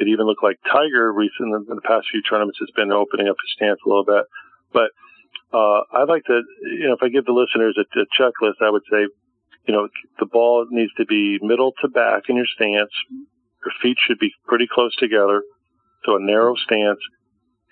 It 0.00 0.08
even 0.08 0.26
looked 0.26 0.42
like 0.42 0.58
Tiger 0.64 1.12
recently 1.12 1.60
in 1.68 1.76
the 1.76 1.86
past 1.86 2.08
few 2.10 2.22
tournaments 2.22 2.58
has 2.58 2.70
been 2.74 2.90
opening 2.90 3.28
up 3.28 3.36
his 3.38 3.52
stance 3.54 3.78
a 3.84 3.88
little 3.88 4.04
bit. 4.04 4.24
But 4.72 4.90
uh, 5.52 5.86
I'd 5.92 6.08
like 6.08 6.24
to, 6.24 6.42
you 6.62 6.88
know, 6.88 6.94
if 6.94 7.02
I 7.02 7.08
give 7.08 7.26
the 7.26 7.32
listeners 7.32 7.78
a, 7.78 7.86
a 8.00 8.06
checklist, 8.18 8.64
I 8.64 8.70
would 8.70 8.82
say, 8.90 9.06
you 9.66 9.74
know, 9.74 9.88
the 10.18 10.26
ball 10.26 10.66
needs 10.70 10.92
to 10.96 11.06
be 11.06 11.38
middle 11.40 11.72
to 11.80 11.88
back 11.88 12.24
in 12.28 12.36
your 12.36 12.46
stance. 12.56 12.90
Your 13.10 13.72
feet 13.80 13.96
should 14.04 14.18
be 14.18 14.32
pretty 14.46 14.66
close 14.70 14.94
together, 14.96 15.42
so 16.04 16.16
a 16.16 16.20
narrow 16.20 16.54
stance. 16.56 16.98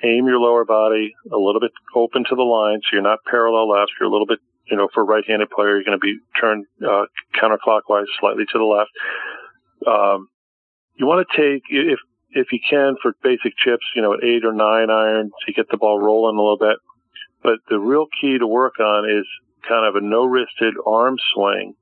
Aim 0.05 0.27
your 0.27 0.39
lower 0.39 0.65
body 0.65 1.15
a 1.33 1.37
little 1.37 1.61
bit 1.61 1.73
open 1.95 2.25
to 2.29 2.35
the 2.35 2.43
line, 2.43 2.81
so 2.83 2.89
you're 2.95 3.03
not 3.03 3.21
parallel 3.29 3.69
left. 3.71 3.93
You're 3.99 4.09
a 4.09 4.13
little 4.13 4.27
bit 4.27 4.41
you 4.67 4.77
know, 4.77 4.89
for 4.95 5.03
a 5.03 5.05
right-handed 5.05 5.51
player, 5.51 5.77
you're 5.77 5.85
going 5.85 5.99
to 5.99 6.03
be 6.03 6.19
turned 6.41 6.67
uh, 6.83 7.05
counterclockwise, 7.35 8.07
slightly 8.21 8.45
to 8.53 8.59
the 8.59 8.65
left. 8.65 8.91
Um, 9.87 10.29
you 10.95 11.07
want 11.07 11.27
to 11.29 11.37
take 11.37 11.63
if 11.69 11.99
if 12.31 12.47
you 12.53 12.61
can 12.69 12.97
for 13.03 13.13
basic 13.23 13.53
chips, 13.59 13.85
you 13.95 14.01
know, 14.01 14.15
an 14.15 14.21
eight 14.23 14.45
or 14.45 14.53
nine 14.53 14.89
iron 14.89 15.31
to 15.47 15.53
get 15.53 15.69
the 15.71 15.77
ball 15.77 16.01
rolling 16.01 16.37
a 16.37 16.41
little 16.41 16.59
bit. 16.59 16.79
But 17.43 17.59
the 17.69 17.79
real 17.79 18.07
key 18.21 18.39
to 18.39 18.47
work 18.47 18.79
on 18.81 19.05
is 19.05 19.27
kind 19.69 19.87
of 19.87 19.97
a 19.97 20.01
no-wristed 20.01 20.75
arm 20.87 21.17
swing, 21.35 21.75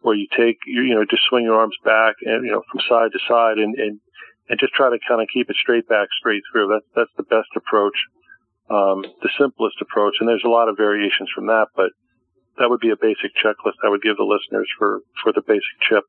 where 0.00 0.14
you 0.14 0.26
take 0.36 0.58
you, 0.66 0.82
you 0.82 0.94
know 0.94 1.04
just 1.04 1.24
swing 1.28 1.44
your 1.44 1.60
arms 1.60 1.76
back 1.84 2.14
and 2.22 2.46
you 2.46 2.52
know 2.52 2.62
from 2.70 2.80
side 2.88 3.10
to 3.12 3.18
side 3.28 3.58
and 3.58 3.74
and 3.74 4.00
and 4.48 4.60
just 4.60 4.74
try 4.74 4.90
to 4.90 4.98
kind 5.08 5.22
of 5.22 5.28
keep 5.32 5.48
it 5.48 5.56
straight 5.56 5.88
back, 5.88 6.08
straight 6.20 6.42
through. 6.52 6.68
That's 6.68 6.88
that's 6.94 7.14
the 7.16 7.28
best 7.28 7.48
approach, 7.56 7.96
um, 8.70 9.04
the 9.22 9.30
simplest 9.38 9.76
approach, 9.80 10.16
and 10.20 10.28
there's 10.28 10.44
a 10.44 10.52
lot 10.52 10.68
of 10.68 10.76
variations 10.76 11.30
from 11.34 11.46
that, 11.46 11.68
but 11.76 11.90
that 12.58 12.70
would 12.70 12.80
be 12.80 12.90
a 12.90 12.96
basic 12.96 13.34
checklist 13.42 13.82
I 13.84 13.88
would 13.88 14.02
give 14.02 14.16
the 14.16 14.24
listeners 14.24 14.68
for, 14.78 15.00
for 15.22 15.32
the 15.32 15.42
basic 15.46 15.76
chip. 15.88 16.04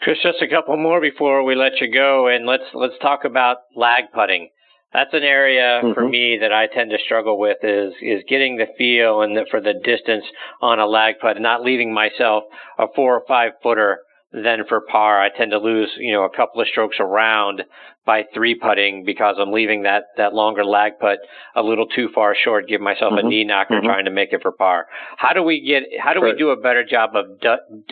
Chris, 0.00 0.18
just 0.22 0.42
a 0.42 0.48
couple 0.48 0.76
more 0.76 1.00
before 1.00 1.44
we 1.44 1.54
let 1.54 1.80
you 1.80 1.92
go, 1.92 2.26
and 2.26 2.44
let's 2.44 2.64
let's 2.74 2.98
talk 3.00 3.24
about 3.24 3.58
lag 3.76 4.04
putting. 4.12 4.50
That's 4.92 5.14
an 5.14 5.22
area 5.22 5.80
mm-hmm. 5.82 5.94
for 5.94 6.06
me 6.06 6.38
that 6.40 6.52
I 6.52 6.66
tend 6.66 6.90
to 6.90 6.98
struggle 7.04 7.38
with 7.38 7.58
is 7.62 7.94
is 8.02 8.24
getting 8.28 8.56
the 8.56 8.66
feel 8.76 9.22
and 9.22 9.36
the, 9.36 9.46
for 9.48 9.60
the 9.60 9.74
distance 9.74 10.24
on 10.60 10.80
a 10.80 10.86
lag 10.86 11.20
putt, 11.20 11.36
and 11.36 11.42
not 11.42 11.62
leaving 11.62 11.94
myself 11.94 12.44
a 12.78 12.86
four 12.94 13.14
or 13.14 13.22
five 13.28 13.52
footer 13.62 14.00
then 14.32 14.64
for 14.68 14.80
par, 14.80 15.20
I 15.20 15.28
tend 15.28 15.50
to 15.50 15.58
lose, 15.58 15.90
you 15.98 16.12
know, 16.12 16.24
a 16.24 16.34
couple 16.34 16.60
of 16.60 16.68
strokes 16.68 16.96
around 16.98 17.62
by 18.06 18.24
three 18.34 18.54
putting 18.54 19.04
because 19.04 19.36
I'm 19.38 19.52
leaving 19.52 19.82
that, 19.82 20.04
that 20.16 20.32
longer 20.32 20.64
lag 20.64 20.98
putt 20.98 21.18
a 21.54 21.62
little 21.62 21.86
too 21.86 22.08
far 22.14 22.34
short, 22.34 22.66
give 22.66 22.80
myself 22.80 23.12
mm-hmm. 23.12 23.26
a 23.26 23.28
knee 23.28 23.44
knocker 23.44 23.74
mm-hmm. 23.74 23.86
trying 23.86 24.06
to 24.06 24.10
make 24.10 24.32
it 24.32 24.40
for 24.42 24.52
par. 24.52 24.86
How 25.18 25.34
do 25.34 25.42
we 25.42 25.60
get, 25.60 25.82
how 26.02 26.14
do 26.14 26.20
right. 26.20 26.32
we 26.32 26.38
do 26.38 26.50
a 26.50 26.56
better 26.56 26.84
job 26.84 27.10
of 27.14 27.26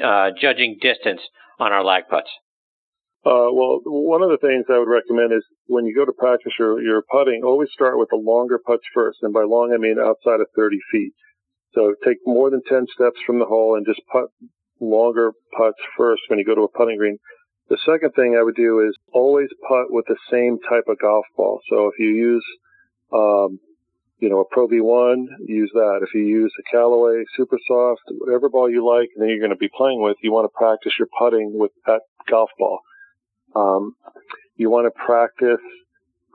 uh, 0.02 0.30
judging 0.40 0.78
distance 0.80 1.20
on 1.58 1.72
our 1.72 1.84
lag 1.84 2.08
putts? 2.08 2.30
Uh, 3.20 3.52
well, 3.52 3.80
one 3.84 4.22
of 4.22 4.30
the 4.30 4.40
things 4.40 4.64
I 4.72 4.78
would 4.78 4.88
recommend 4.88 5.32
is 5.34 5.44
when 5.66 5.84
you 5.84 5.94
go 5.94 6.06
to 6.06 6.12
practice 6.12 6.52
your, 6.58 6.80
your 6.80 7.02
putting, 7.12 7.42
always 7.44 7.68
start 7.74 7.98
with 7.98 8.08
the 8.08 8.16
longer 8.16 8.58
putts 8.64 8.84
first. 8.94 9.18
And 9.20 9.34
by 9.34 9.42
long, 9.42 9.72
I 9.74 9.78
mean 9.78 9.96
outside 10.00 10.40
of 10.40 10.48
30 10.56 10.78
feet. 10.90 11.12
So 11.74 11.94
take 12.02 12.16
more 12.24 12.48
than 12.48 12.62
10 12.66 12.86
steps 12.94 13.20
from 13.26 13.38
the 13.38 13.44
hole 13.44 13.76
and 13.76 13.84
just 13.84 14.00
putt 14.10 14.30
longer 14.80 15.32
putts 15.56 15.78
first 15.96 16.22
when 16.28 16.38
you 16.38 16.44
go 16.44 16.54
to 16.54 16.62
a 16.62 16.68
putting 16.68 16.96
green. 16.96 17.18
The 17.68 17.78
second 17.86 18.12
thing 18.12 18.36
I 18.36 18.42
would 18.42 18.56
do 18.56 18.80
is 18.80 18.96
always 19.12 19.48
putt 19.68 19.86
with 19.90 20.04
the 20.08 20.16
same 20.30 20.58
type 20.68 20.84
of 20.88 20.98
golf 20.98 21.24
ball. 21.36 21.60
So 21.70 21.86
if 21.86 21.98
you 21.98 22.08
use, 22.08 22.44
um, 23.12 23.60
you 24.18 24.28
know, 24.28 24.40
a 24.40 24.44
Pro 24.44 24.66
V1, 24.66 25.26
use 25.46 25.70
that. 25.74 26.00
If 26.02 26.12
you 26.14 26.22
use 26.22 26.52
a 26.58 26.70
Callaway 26.70 27.22
Super 27.36 27.58
Soft, 27.68 28.02
whatever 28.08 28.48
ball 28.48 28.68
you 28.68 28.84
like, 28.84 29.10
and 29.14 29.22
then 29.22 29.28
you're 29.28 29.38
going 29.38 29.50
to 29.50 29.56
be 29.56 29.70
playing 29.74 30.02
with, 30.02 30.16
you 30.22 30.32
want 30.32 30.46
to 30.46 30.58
practice 30.58 30.92
your 30.98 31.08
putting 31.16 31.56
with 31.56 31.70
that 31.86 32.00
golf 32.28 32.50
ball. 32.58 32.80
Um, 33.54 33.94
you 34.56 34.68
want 34.68 34.92
to 34.92 35.04
practice 35.04 35.64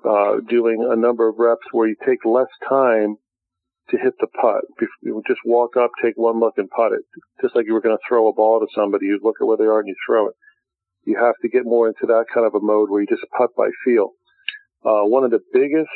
uh, 0.07 0.37
doing 0.47 0.87
a 0.89 0.95
number 0.95 1.27
of 1.27 1.35
reps 1.37 1.67
where 1.71 1.87
you 1.87 1.95
take 2.05 2.23
less 2.25 2.47
time 2.67 3.17
to 3.89 3.97
hit 3.97 4.13
the 4.19 4.27
putt. 4.27 4.63
You 5.01 5.15
would 5.15 5.25
just 5.27 5.41
walk 5.45 5.77
up, 5.77 5.91
take 6.01 6.15
one 6.15 6.39
look, 6.39 6.55
and 6.57 6.69
putt 6.69 6.93
it. 6.93 7.01
Just 7.41 7.55
like 7.55 7.65
you 7.67 7.73
were 7.73 7.81
going 7.81 7.95
to 7.95 8.07
throw 8.07 8.27
a 8.27 8.33
ball 8.33 8.59
to 8.59 8.67
somebody, 8.75 9.07
you 9.07 9.19
look 9.21 9.35
at 9.39 9.45
where 9.45 9.57
they 9.57 9.65
are 9.65 9.79
and 9.79 9.87
you 9.87 9.95
throw 10.05 10.27
it. 10.29 10.35
You 11.05 11.17
have 11.21 11.35
to 11.41 11.49
get 11.49 11.65
more 11.65 11.87
into 11.87 12.07
that 12.07 12.25
kind 12.33 12.47
of 12.47 12.55
a 12.55 12.59
mode 12.59 12.89
where 12.89 13.01
you 13.01 13.07
just 13.07 13.29
putt 13.37 13.51
by 13.55 13.69
feel. 13.83 14.11
Uh, 14.83 15.05
one 15.05 15.23
of 15.23 15.31
the 15.31 15.41
biggest 15.53 15.89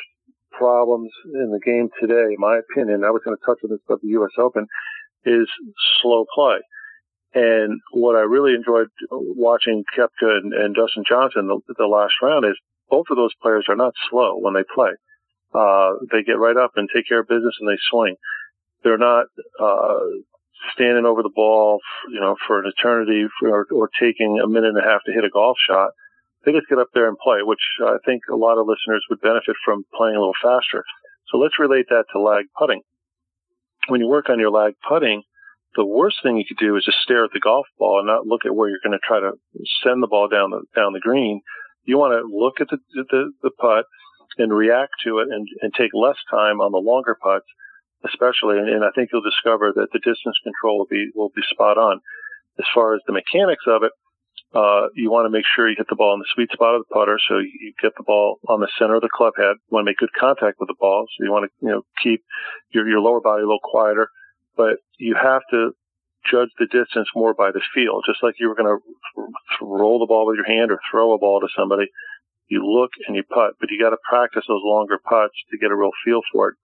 problems 0.52 1.10
in 1.34 1.52
the 1.52 1.60
game 1.60 1.89
today, 1.99 2.34
in 2.34 2.39
my 2.39 2.60
opinion, 2.60 3.04
I 3.04 3.12
was 3.12 3.21
going 3.25 3.38
to 3.38 3.45
touch 3.45 3.60
on 3.63 3.71
this 3.71 3.80
about 3.88 4.02
the 4.02 4.13
U.S. 4.19 4.32
Open, 4.38 4.67
is 5.25 5.49
slow 6.02 6.25
play. 6.34 6.58
And 7.34 7.80
what 7.91 8.15
I 8.15 8.21
really 8.21 8.54
enjoyed 8.54 8.88
watching 9.12 9.84
Koepka 9.97 10.38
and, 10.38 10.54
and 10.54 10.75
Dustin 10.75 11.04
Johnson 11.08 11.47
the, 11.47 11.60
the 11.78 11.86
last 11.86 12.13
round 12.21 12.45
is 12.45 12.58
both 12.89 13.06
of 13.12 13.17
those 13.17 13.34
players 13.41 13.65
are 13.69 13.75
not 13.75 13.93
slow 14.10 14.38
when 14.38 14.54
they 14.54 14.63
play 14.73 14.91
uh, 15.53 15.91
they 16.12 16.23
get 16.23 16.39
right 16.39 16.57
up 16.57 16.71
and 16.75 16.89
take 16.93 17.07
care 17.07 17.19
of 17.19 17.27
business 17.27 17.55
and 17.59 17.69
they 17.69 17.79
swing. 17.89 18.15
They're 18.83 18.97
not, 18.97 19.25
uh, 19.59 19.99
standing 20.73 21.05
over 21.05 21.23
the 21.23 21.33
ball, 21.33 21.79
you 22.12 22.19
know, 22.19 22.35
for 22.47 22.59
an 22.59 22.71
eternity 22.71 23.25
or, 23.43 23.65
or 23.71 23.89
taking 23.99 24.39
a 24.43 24.47
minute 24.47 24.75
and 24.75 24.77
a 24.77 24.88
half 24.88 25.01
to 25.05 25.13
hit 25.13 25.23
a 25.23 25.29
golf 25.29 25.57
shot. 25.67 25.91
They 26.45 26.51
just 26.51 26.69
get 26.69 26.79
up 26.79 26.89
there 26.93 27.07
and 27.07 27.17
play, 27.17 27.39
which 27.43 27.63
I 27.83 27.97
think 28.05 28.23
a 28.31 28.35
lot 28.35 28.57
of 28.57 28.67
listeners 28.67 29.03
would 29.09 29.21
benefit 29.21 29.55
from 29.63 29.83
playing 29.95 30.15
a 30.15 30.19
little 30.19 30.39
faster. 30.41 30.83
So 31.31 31.38
let's 31.38 31.59
relate 31.59 31.88
that 31.89 32.05
to 32.13 32.19
lag 32.19 32.45
putting. 32.57 32.81
When 33.88 34.01
you 34.01 34.07
work 34.07 34.29
on 34.29 34.39
your 34.39 34.51
lag 34.51 34.73
putting, 34.88 35.23
the 35.75 35.85
worst 35.85 36.17
thing 36.23 36.38
you 36.38 36.45
could 36.47 36.57
do 36.57 36.75
is 36.75 36.85
just 36.85 36.99
stare 37.03 37.23
at 37.23 37.31
the 37.33 37.39
golf 37.39 37.67
ball 37.77 37.99
and 37.99 38.07
not 38.07 38.25
look 38.25 38.45
at 38.45 38.55
where 38.55 38.69
you're 38.69 38.83
going 38.83 38.97
to 38.97 39.05
try 39.05 39.19
to 39.19 39.33
send 39.83 40.01
the 40.01 40.07
ball 40.07 40.27
down 40.27 40.49
the 40.49 40.63
down 40.75 40.93
the 40.93 40.99
green. 40.99 41.41
You 41.83 41.97
want 41.97 42.13
to 42.13 42.25
look 42.27 42.59
at 42.59 42.67
the 42.69 42.77
the, 42.93 43.31
the 43.43 43.51
putt 43.51 43.85
and 44.38 44.56
react 44.56 44.94
to 45.04 45.20
it 45.20 45.28
and, 45.32 45.48
and 45.62 45.74
take 45.74 45.92
less 45.94 46.18
time 46.30 46.62
on 46.62 46.72
the 46.72 46.78
longer 46.78 47.18
putts, 47.22 47.48
especially. 48.06 48.58
And, 48.58 48.70
and 48.70 48.84
I 48.84 48.92
think 48.96 49.10
you'll 49.12 49.26
discover 49.26 49.72
that 49.76 49.88
the 49.92 50.00
distance 50.00 50.38
control 50.44 50.80
will 50.80 50.89
be 50.89 51.10
will 51.15 51.32
be 51.36 51.42
spot 51.50 51.78
on. 51.78 52.00
As 52.60 52.65
far 52.74 52.94
as 52.94 53.02
the 53.08 53.13
mechanics 53.13 53.63
of 53.68 53.84
it, 53.84 53.92
uh, 54.54 54.89
you 54.96 55.12
want 55.12 55.26
to 55.26 55.30
make 55.30 55.46
sure 55.56 55.70
you 55.70 55.76
hit 55.78 55.88
the 55.89 55.96
ball 55.96 56.13
in 56.13 56.20
the 56.20 56.34
sweet 56.34 56.52
spot 56.52 56.76
of 56.76 56.82
the 56.82 56.94
putter, 56.94 57.20
so 57.28 57.38
you 57.38 57.74
get 57.82 57.94
the 57.96 58.04
ball 58.04 58.39
on 58.48 58.60
the 58.60 58.70
center 58.80 58.96
of 58.96 59.02
the 59.02 59.10
club 59.10 59.34
head. 59.38 59.56
You 59.70 59.72
want 59.76 59.86
to 59.86 59.89
make 59.89 59.98
good 59.98 60.13
contact 60.18 60.60
with 60.60 60.68
the 60.68 60.80
ball, 60.80 61.06
so 61.08 61.24
you 61.24 61.32
want 61.32 61.50
to 61.50 61.65
you 61.65 61.72
know 61.72 61.84
keep 62.02 62.24
your 62.72 62.88
your 62.88 63.00
lower 63.00 63.22
body 63.22 63.44
a 63.44 63.46
little 63.46 63.63
quieter, 63.63 64.10
but 64.58 64.78
you 64.98 65.15
have 65.15 65.42
to 65.52 65.72
judge 66.30 66.50
the 66.58 66.65
distance 66.65 67.08
more 67.15 67.34
by 67.34 67.52
the 67.52 67.62
feel, 67.74 68.02
just 68.06 68.22
like 68.24 68.36
you 68.39 68.48
were 68.50 68.56
going 68.56 68.68
to 68.68 69.26
roll 69.62 70.00
the 70.00 70.06
ball 70.06 70.28
with 70.28 70.36
your 70.36 70.46
hand 70.46 70.72
or 70.72 70.80
throw 70.92 71.13
a 71.13 71.18
ball 71.18 71.39
to 71.39 71.48
somebody. 71.58 71.86
You 72.49 72.65
look 72.65 72.91
and 73.07 73.15
you 73.15 73.23
putt, 73.23 73.53
but 73.59 73.69
you 73.69 73.79
got 73.79 73.91
to 73.91 73.97
practice 74.09 74.43
those 74.47 74.65
longer 74.65 74.97
putts 74.97 75.35
to 75.51 75.57
get 75.57 75.71
a 75.71 75.75
real 75.75 75.91
feel 76.03 76.21
for 76.33 76.49
it. 76.49 76.55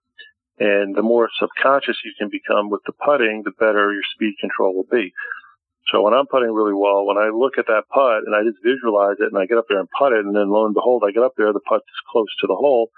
And 0.57 0.95
the 0.95 1.03
more 1.03 1.29
subconscious 1.39 1.97
you 2.03 2.13
can 2.17 2.29
become 2.29 2.69
with 2.69 2.81
the 2.85 2.93
putting, 2.93 3.43
the 3.43 3.51
better 3.51 3.93
your 3.93 4.07
speed 4.15 4.35
control 4.39 4.75
will 4.75 4.87
be. 4.89 5.13
So 5.91 6.01
when 6.01 6.13
I'm 6.13 6.25
putting 6.25 6.51
really 6.51 6.73
well, 6.73 7.05
when 7.05 7.17
I 7.17 7.29
look 7.29 7.59
at 7.59 7.67
that 7.67 7.85
putt 7.93 8.25
and 8.25 8.33
I 8.33 8.41
just 8.41 8.63
visualize 8.63 9.17
it 9.19 9.29
and 9.29 9.37
I 9.37 9.45
get 9.45 9.57
up 9.57 9.65
there 9.69 9.79
and 9.79 9.89
putt 9.91 10.13
it 10.13 10.25
and 10.25 10.35
then 10.35 10.49
lo 10.49 10.65
and 10.65 10.73
behold, 10.73 11.03
I 11.05 11.11
get 11.11 11.23
up 11.23 11.33
there, 11.37 11.53
the 11.53 11.59
putt 11.59 11.81
is 11.85 12.09
close 12.09 12.33
to 12.41 12.47
the 12.47 12.55
hole. 12.55 12.89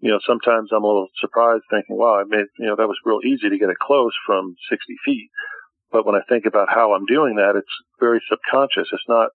You 0.00 0.10
know, 0.10 0.20
sometimes 0.26 0.70
I'm 0.72 0.84
a 0.84 0.86
little 0.86 1.08
surprised 1.20 1.64
thinking, 1.68 1.98
wow, 1.98 2.18
I 2.18 2.24
made, 2.24 2.46
you 2.58 2.66
know, 2.66 2.76
that 2.76 2.88
was 2.88 2.96
real 3.04 3.20
easy 3.26 3.50
to 3.50 3.58
get 3.58 3.68
it 3.68 3.76
close 3.78 4.14
from 4.24 4.56
60 4.70 4.96
feet. 5.04 5.28
But 5.92 6.06
when 6.06 6.14
I 6.14 6.22
think 6.28 6.46
about 6.46 6.70
how 6.70 6.94
I'm 6.94 7.04
doing 7.04 7.36
that, 7.36 7.56
it's 7.56 7.74
very 7.98 8.22
subconscious. 8.30 8.88
It's 8.90 9.08
not 9.08 9.30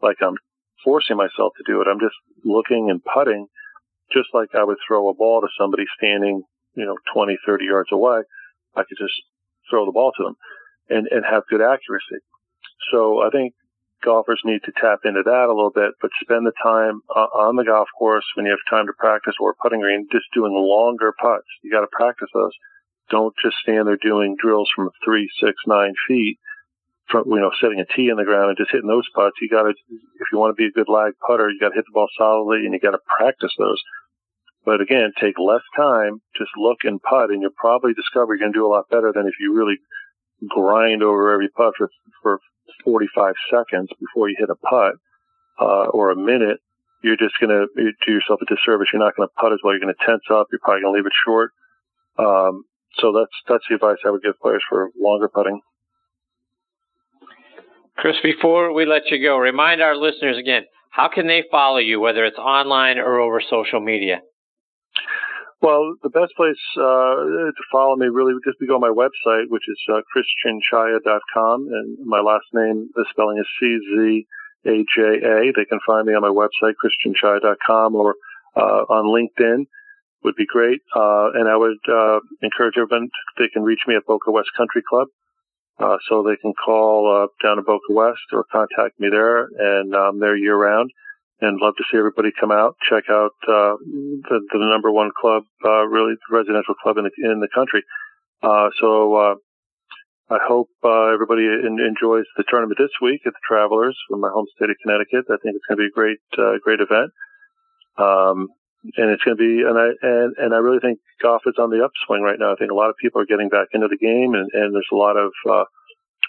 like 0.00 0.16
I'm 0.22 0.36
forcing 0.84 1.16
myself 1.16 1.52
to 1.56 1.64
do 1.66 1.80
it. 1.80 1.88
I'm 1.88 2.00
just 2.00 2.16
looking 2.44 2.90
and 2.90 3.02
putting 3.02 3.46
just 4.12 4.28
like 4.32 4.54
I 4.54 4.64
would 4.64 4.78
throw 4.86 5.08
a 5.08 5.14
ball 5.14 5.40
to 5.40 5.48
somebody 5.58 5.84
standing, 5.98 6.42
you 6.74 6.84
know, 6.84 6.96
20, 7.12 7.38
30 7.44 7.64
yards 7.64 7.90
away. 7.92 8.20
I 8.76 8.82
could 8.82 8.98
just 8.98 9.14
throw 9.68 9.84
the 9.84 9.92
ball 9.92 10.12
to 10.16 10.24
them 10.24 10.36
and, 10.88 11.08
and 11.10 11.24
have 11.24 11.42
good 11.50 11.60
accuracy. 11.60 12.22
So 12.92 13.22
I 13.22 13.30
think 13.30 13.54
golfers 14.04 14.40
need 14.44 14.60
to 14.64 14.72
tap 14.80 15.00
into 15.04 15.22
that 15.24 15.46
a 15.48 15.54
little 15.54 15.72
bit, 15.74 15.92
but 16.00 16.10
spend 16.20 16.46
the 16.46 16.52
time 16.62 17.00
uh, 17.14 17.26
on 17.34 17.56
the 17.56 17.64
golf 17.64 17.88
course 17.98 18.24
when 18.36 18.46
you 18.46 18.52
have 18.52 18.70
time 18.70 18.86
to 18.86 18.92
practice 18.98 19.34
or 19.40 19.54
putting 19.60 19.80
green, 19.80 20.06
just 20.12 20.26
doing 20.34 20.52
longer 20.52 21.12
putts. 21.18 21.48
You 21.62 21.72
got 21.72 21.80
to 21.80 21.90
practice 21.90 22.28
those. 22.32 22.52
Don't 23.10 23.34
just 23.42 23.56
stand 23.62 23.88
there 23.88 23.98
doing 24.00 24.36
drills 24.40 24.68
from 24.74 24.90
three, 25.04 25.28
six, 25.40 25.54
nine 25.66 25.94
feet 26.06 26.38
from, 27.08 27.24
you 27.26 27.40
know, 27.40 27.50
setting 27.60 27.80
a 27.80 27.86
tee 27.86 28.08
in 28.08 28.16
the 28.16 28.24
ground 28.24 28.50
and 28.50 28.58
just 28.58 28.70
hitting 28.72 28.88
those 28.88 29.06
putts. 29.14 29.36
You 29.40 29.48
got 29.48 29.62
to, 29.62 29.70
if 29.70 30.26
you 30.32 30.38
want 30.38 30.56
to 30.56 30.60
be 30.60 30.66
a 30.66 30.74
good 30.74 30.88
lag 30.88 31.12
putter, 31.26 31.50
you 31.50 31.60
got 31.60 31.70
to 31.70 31.78
hit 31.78 31.84
the 31.86 31.94
ball 31.94 32.08
solidly 32.18 32.64
and 32.64 32.72
you 32.74 32.80
got 32.80 32.98
to 32.98 33.04
practice 33.06 33.52
those. 33.58 33.80
But 34.64 34.80
again, 34.80 35.12
take 35.20 35.38
less 35.38 35.62
time, 35.76 36.20
just 36.36 36.50
look 36.56 36.78
and 36.82 37.00
putt 37.00 37.30
and 37.30 37.40
you'll 37.40 37.54
probably 37.54 37.94
discover 37.94 38.34
you're 38.34 38.42
going 38.42 38.52
to 38.52 38.58
do 38.58 38.66
a 38.66 38.74
lot 38.74 38.90
better 38.90 39.12
than 39.14 39.26
if 39.26 39.34
you 39.38 39.54
really 39.54 39.78
grind 40.48 41.02
over 41.02 41.32
every 41.32 41.48
putt 41.48 41.74
for, 41.78 41.88
for 42.22 42.40
45 42.84 43.34
seconds 43.50 43.88
before 44.00 44.28
you 44.28 44.36
hit 44.38 44.50
a 44.50 44.56
putt, 44.56 44.94
uh, 45.60 45.86
or 45.94 46.10
a 46.10 46.16
minute, 46.16 46.58
you're 47.02 47.16
just 47.16 47.38
going 47.40 47.50
to 47.50 47.66
do 47.76 48.12
yourself 48.12 48.40
a 48.42 48.46
disservice. 48.46 48.88
You're 48.92 49.02
not 49.02 49.16
going 49.16 49.28
to 49.28 49.40
putt 49.40 49.52
as 49.52 49.60
well. 49.62 49.72
You're 49.72 49.80
going 49.80 49.94
to 49.94 50.06
tense 50.06 50.24
up. 50.30 50.48
You're 50.50 50.60
probably 50.62 50.82
going 50.82 50.94
to 50.94 50.98
leave 50.98 51.06
it 51.06 51.12
short. 51.24 51.52
Um, 52.18 52.64
so 52.98 53.12
that's, 53.12 53.32
that's 53.48 53.64
the 53.68 53.76
advice 53.76 53.98
I 54.04 54.10
would 54.10 54.22
give 54.22 54.40
players 54.40 54.64
for 54.68 54.90
longer 54.98 55.28
putting. 55.28 55.60
Chris, 57.96 58.16
before 58.22 58.72
we 58.74 58.84
let 58.84 59.10
you 59.10 59.22
go, 59.22 59.38
remind 59.38 59.80
our 59.80 59.96
listeners 59.96 60.36
again, 60.38 60.64
how 60.90 61.08
can 61.08 61.26
they 61.26 61.44
follow 61.50 61.78
you, 61.78 62.00
whether 62.00 62.24
it's 62.24 62.38
online 62.38 62.98
or 62.98 63.20
over 63.20 63.40
social 63.40 63.80
media? 63.80 64.20
Well, 65.62 65.96
the 66.02 66.10
best 66.10 66.32
place 66.36 66.60
uh, 66.76 67.16
to 67.50 67.62
follow 67.72 67.96
me 67.96 68.06
really 68.06 68.34
would 68.34 68.44
just 68.46 68.60
be 68.60 68.66
go 68.66 68.74
on 68.74 68.80
my 68.80 68.92
website, 68.92 69.44
which 69.48 69.64
is 69.68 69.78
uh, 69.88 70.00
christianchaya.com, 70.12 71.68
and 71.72 72.06
my 72.06 72.20
last 72.20 72.44
name, 72.52 72.90
the 72.94 73.06
spelling 73.10 73.38
is 73.38 73.46
C-Z-A-J-A. 73.58 75.52
They 75.56 75.64
can 75.64 75.80
find 75.86 76.06
me 76.06 76.12
on 76.12 76.20
my 76.20 76.28
website, 76.28 76.74
christianchaya.com, 76.76 77.94
or 77.94 78.16
uh, 78.54 78.84
on 78.88 79.06
LinkedIn 79.06 79.64
would 80.24 80.36
be 80.36 80.46
great. 80.46 80.80
Uh, 80.94 81.30
and 81.34 81.48
I 81.48 81.56
would 81.56 81.78
uh, 81.88 82.20
encourage 82.42 82.74
everyone, 82.76 83.08
they 83.38 83.48
can 83.48 83.62
reach 83.62 83.80
me 83.86 83.96
at 83.96 84.04
Boca 84.06 84.30
West 84.30 84.50
Country 84.56 84.82
Club. 84.86 85.08
Uh, 85.78 85.96
so 86.08 86.22
they 86.22 86.36
can 86.36 86.54
call 86.54 87.04
uh, 87.12 87.46
down 87.46 87.56
to 87.56 87.62
Boca 87.62 87.92
West 87.92 88.32
or 88.32 88.44
contact 88.50 88.98
me 88.98 89.08
there, 89.10 89.46
and 89.58 89.94
I'm 89.94 90.20
there 90.20 90.36
year 90.36 90.56
round 90.56 90.90
and 91.40 91.60
love 91.60 91.74
to 91.76 91.84
see 91.90 91.98
everybody 91.98 92.30
come 92.38 92.50
out, 92.50 92.76
check 92.88 93.04
out 93.10 93.32
uh, 93.46 93.76
the, 93.76 94.40
the 94.52 94.58
number 94.58 94.90
one 94.90 95.10
club, 95.20 95.44
uh, 95.64 95.84
really 95.86 96.14
residential 96.30 96.74
club 96.74 96.96
in 96.96 97.04
the 97.04 97.30
in 97.30 97.40
the 97.40 97.48
country. 97.54 97.82
Uh, 98.42 98.70
so 98.80 99.14
uh, 99.14 99.34
I 100.30 100.38
hope 100.42 100.70
uh, 100.82 101.12
everybody 101.12 101.42
in, 101.42 101.78
enjoys 101.80 102.24
the 102.36 102.44
tournament 102.48 102.78
this 102.78 102.90
week 103.02 103.22
at 103.26 103.32
the 103.32 103.44
Travelers 103.46 103.96
from 104.08 104.20
my 104.20 104.30
home 104.32 104.46
state 104.56 104.70
of 104.70 104.76
Connecticut. 104.82 105.26
I 105.28 105.36
think 105.42 105.56
it's 105.56 105.66
going 105.68 105.78
to 105.78 105.84
be 105.84 105.92
a 105.92 105.94
great 105.94 106.24
uh, 106.38 106.56
great 106.62 106.80
event, 106.80 107.12
um, 107.98 108.48
and 108.96 109.10
it's 109.10 109.22
going 109.24 109.36
to 109.36 109.42
be 109.42 109.62
and 109.66 109.78
I 109.78 109.88
and 110.02 110.34
and 110.38 110.54
I 110.54 110.58
really 110.58 110.80
think 110.80 110.98
golf 111.22 111.42
is 111.46 111.54
on 111.58 111.70
the 111.70 111.84
upswing 111.84 112.22
right 112.22 112.38
now. 112.38 112.52
I 112.52 112.56
think 112.56 112.70
a 112.70 112.74
lot 112.74 112.90
of 112.90 112.96
people 113.00 113.20
are 113.20 113.26
getting 113.26 113.48
back 113.48 113.68
into 113.72 113.88
the 113.88 113.96
game, 113.96 114.34
and, 114.34 114.48
and 114.52 114.74
there's 114.74 114.92
a 114.92 114.96
lot 114.96 115.16
of 115.16 115.32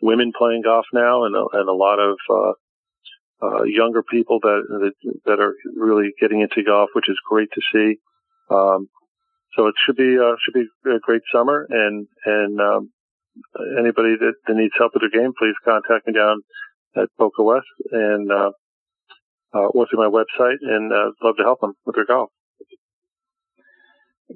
women 0.02 0.32
playing 0.38 0.64
golf 0.64 0.86
now, 0.94 1.26
and 1.26 1.36
and 1.36 1.70
a 1.70 1.74
lot 1.74 2.00
of 2.00 2.18
uh, 3.42 3.64
younger 3.64 4.04
people 4.04 4.40
that, 4.42 4.64
that, 4.70 5.14
that 5.26 5.40
are 5.40 5.54
really 5.76 6.10
getting 6.20 6.42
into 6.42 6.64
golf, 6.64 6.90
which 6.94 7.10
is 7.10 7.18
great 7.30 7.50
to 7.54 7.62
see. 7.72 8.00
Um, 8.50 8.88
so 9.56 9.68
it 9.68 9.76
should 9.86 9.96
be 9.96 10.18
uh, 10.18 10.36
should 10.44 10.54
be 10.54 10.66
a 10.90 11.00
great 11.00 11.22
summer, 11.34 11.68
and 11.70 12.08
and 12.26 12.60
um, 12.62 12.92
anybody 13.78 14.16
that, 14.20 14.34
that 14.48 14.56
needs 14.56 14.74
help 14.78 14.94
with 14.94 15.02
their 15.02 15.22
game, 15.22 15.34
please 15.38 15.56
contact 15.66 16.08
me 16.08 16.14
down 16.14 16.42
at 16.96 17.10
Boca 17.18 17.44
West 17.44 17.68
and 17.92 18.32
uh, 18.32 18.52
uh, 19.54 19.68
or 19.74 19.88
through 19.88 20.00
my 20.00 20.10
website, 20.10 20.58
and 20.62 20.92
uh, 20.92 21.12
love 21.24 21.36
to 21.38 21.44
help 21.44 21.62
them 21.62 21.74
with 21.86 21.96
their 21.96 22.06
golf. 22.06 22.30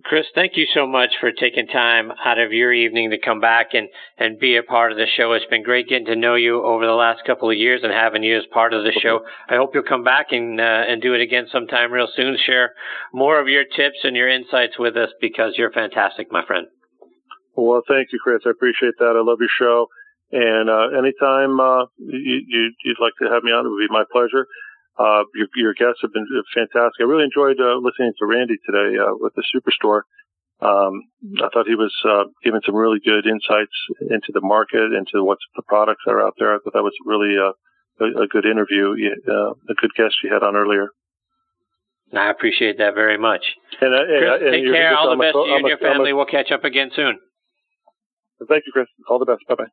Chris, 0.06 0.25
thank 0.34 0.56
you 0.56 0.65
so 0.73 0.88
much 0.88 1.10
for 1.19 1.34
taking 1.34 1.67
time 1.67 2.13
out 2.23 2.39
of 2.39 2.54
your 2.54 2.71
evening 2.71 3.12
to 3.12 3.19
come 3.19 3.41
back 3.41 3.73
and, 3.73 3.89
and 4.17 4.39
be 4.39 4.56
a 4.56 4.63
part 4.63 4.93
of 4.93 4.97
the 4.97 5.06
show. 5.17 5.34
It's 5.34 5.45
been 5.49 5.63
great 5.63 5.89
getting 5.89 6.06
to 6.06 6.15
know 6.15 6.36
you 6.36 6.63
over 6.63 6.86
the 6.86 6.93
last 6.93 7.25
couple 7.27 7.51
of 7.51 7.58
years 7.58 7.82
and 7.84 7.91
having 7.91 8.23
you 8.23 8.38
as 8.38 8.45
part 8.54 8.73
of 8.73 8.86
the 8.86 8.93
show. 8.93 9.19
I 9.49 9.58
hope 9.58 9.71
you'll 9.73 9.84
come 9.84 10.06
back 10.06 10.27
and 10.32 10.62
uh, 10.62 10.88
and 10.88 11.01
do 11.01 11.13
it 11.13 11.19
again 11.19 11.47
sometime 11.51 11.91
real 11.91 12.08
soon. 12.15 12.38
Share 12.45 12.71
more 13.13 13.41
of 13.41 13.49
your 13.49 13.65
tips 13.65 13.99
and 14.04 14.15
your 14.15 14.30
insights 14.30 14.80
with 14.80 14.95
us 14.95 15.10
because 15.19 15.56
you're 15.58 15.71
fantastic, 15.71 16.32
my 16.32 16.45
friend. 16.45 16.67
Well, 17.58 17.82
thank 17.86 18.13
you, 18.13 18.19
Chris. 18.23 18.43
I 18.45 18.51
appreciate 18.51 18.95
that. 18.99 19.19
I 19.19 19.30
love 19.30 19.39
your 19.41 19.51
show. 19.60 19.88
And 20.32 20.69
uh, 20.69 20.97
anytime 20.97 21.60
uh, 21.60 21.86
you, 21.99 22.71
you'd 22.86 23.01
like 23.01 23.13
to 23.21 23.27
have 23.30 23.43
me 23.43 23.51
on, 23.51 23.65
it 23.65 23.69
would 23.69 23.88
be 23.88 23.91
my 23.91 24.06
pleasure. 24.10 24.47
Uh, 24.97 25.23
your, 25.34 25.47
your, 25.56 25.73
guests 25.73 26.01
have 26.01 26.13
been 26.13 26.27
fantastic. 26.54 26.99
I 26.99 27.04
really 27.04 27.23
enjoyed 27.23 27.60
uh, 27.60 27.80
listening 27.80 28.13
to 28.19 28.25
Randy 28.25 28.58
today 28.65 28.99
uh, 28.99 29.15
with 29.17 29.34
the 29.36 29.43
Superstore. 29.47 30.01
Um, 30.62 31.01
I 31.41 31.49
thought 31.54 31.65
he 31.65 31.75
was 31.75 31.93
uh, 32.06 32.25
giving 32.43 32.62
some 32.65 32.75
really 32.75 32.99
good 33.04 33.25
insights 33.25 33.73
into 34.01 34.32
the 34.34 34.41
market, 34.41 34.93
into 34.93 35.23
what's 35.23 35.43
the 35.56 35.63
products 35.63 36.04
that 36.06 36.12
are 36.12 36.21
out 36.21 36.36
there. 36.38 36.54
I 36.54 36.60
thought 36.60 36.73
that 36.73 36.84
was 36.84 36.93
really 37.06 37.34
uh, 37.34 37.54
a, 38.04 38.23
a, 38.23 38.27
good 38.27 38.45
interview, 38.45 38.93
uh, 39.27 39.51
a 39.51 39.73
good 39.80 39.89
guest 39.97 40.15
you 40.23 40.32
had 40.32 40.43
on 40.43 40.56
earlier. 40.56 40.89
I 42.13 42.30
appreciate 42.30 42.77
that 42.77 42.93
very 42.93 43.17
much. 43.17 43.41
And, 43.80 43.89
Chris, 43.89 44.41
and 44.41 44.51
take 44.51 44.65
care. 44.65 44.95
All 44.95 45.10
the 45.10 45.15
best 45.15 45.34
to 45.34 45.39
you 45.39 45.56
and 45.56 45.67
your 45.67 45.77
family. 45.77 46.13
we'll 46.13 46.25
catch 46.25 46.51
up 46.51 46.63
again 46.63 46.91
soon. 46.95 47.17
Thank 48.47 48.63
you, 48.67 48.71
Chris. 48.73 48.88
All 49.08 49.17
the 49.17 49.25
best. 49.25 49.41
Bye 49.47 49.56
bye. 49.56 49.71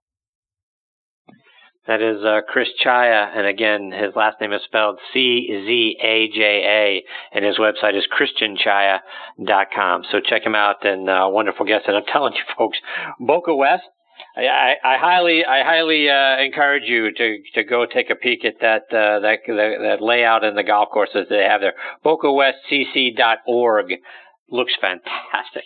That 1.89 2.03
is 2.03 2.23
uh, 2.23 2.43
Chris 2.47 2.69
Czaja, 2.85 3.35
and 3.35 3.47
again, 3.47 3.91
his 3.91 4.15
last 4.15 4.43
name 4.43 4.53
is 4.53 4.61
spelled 4.67 4.99
C 5.15 5.49
Z 5.49 5.97
A 6.05 6.29
J 6.29 6.43
A, 6.43 7.03
and 7.35 7.43
his 7.47 7.57
website 7.57 7.97
is 7.97 8.07
ChristianChaya.com. 8.13 10.03
So 10.13 10.21
check 10.21 10.45
him 10.45 10.55
out, 10.55 10.85
and 10.85 11.09
uh, 11.09 11.29
wonderful 11.31 11.65
guest. 11.65 11.87
And 11.89 11.97
I'm 11.97 12.05
telling 12.05 12.35
you, 12.35 12.43
folks, 12.59 12.77
Boca 13.19 13.57
West. 13.57 13.85
I, 14.37 14.43
I, 14.43 14.75
I 14.85 14.99
highly, 14.99 15.47
I 15.47 15.65
highly 15.65 16.11
uh, 16.11 16.45
encourage 16.45 16.85
you 16.85 17.11
to 17.11 17.39
to 17.55 17.65
go 17.65 17.87
take 17.87 18.11
a 18.11 18.17
peek 18.17 18.45
at 18.45 18.61
that 18.61 18.83
uh, 18.93 19.21
that, 19.21 19.39
that 19.47 19.79
that 19.81 20.03
layout 20.03 20.45
and 20.45 20.59
the 20.59 20.65
golf 20.65 20.91
courses 20.93 21.27
they 21.31 21.45
have 21.49 21.63
there. 21.63 21.73
BocaWestCC.org 22.05 23.95
looks 24.51 24.75
fantastic. 24.79 25.65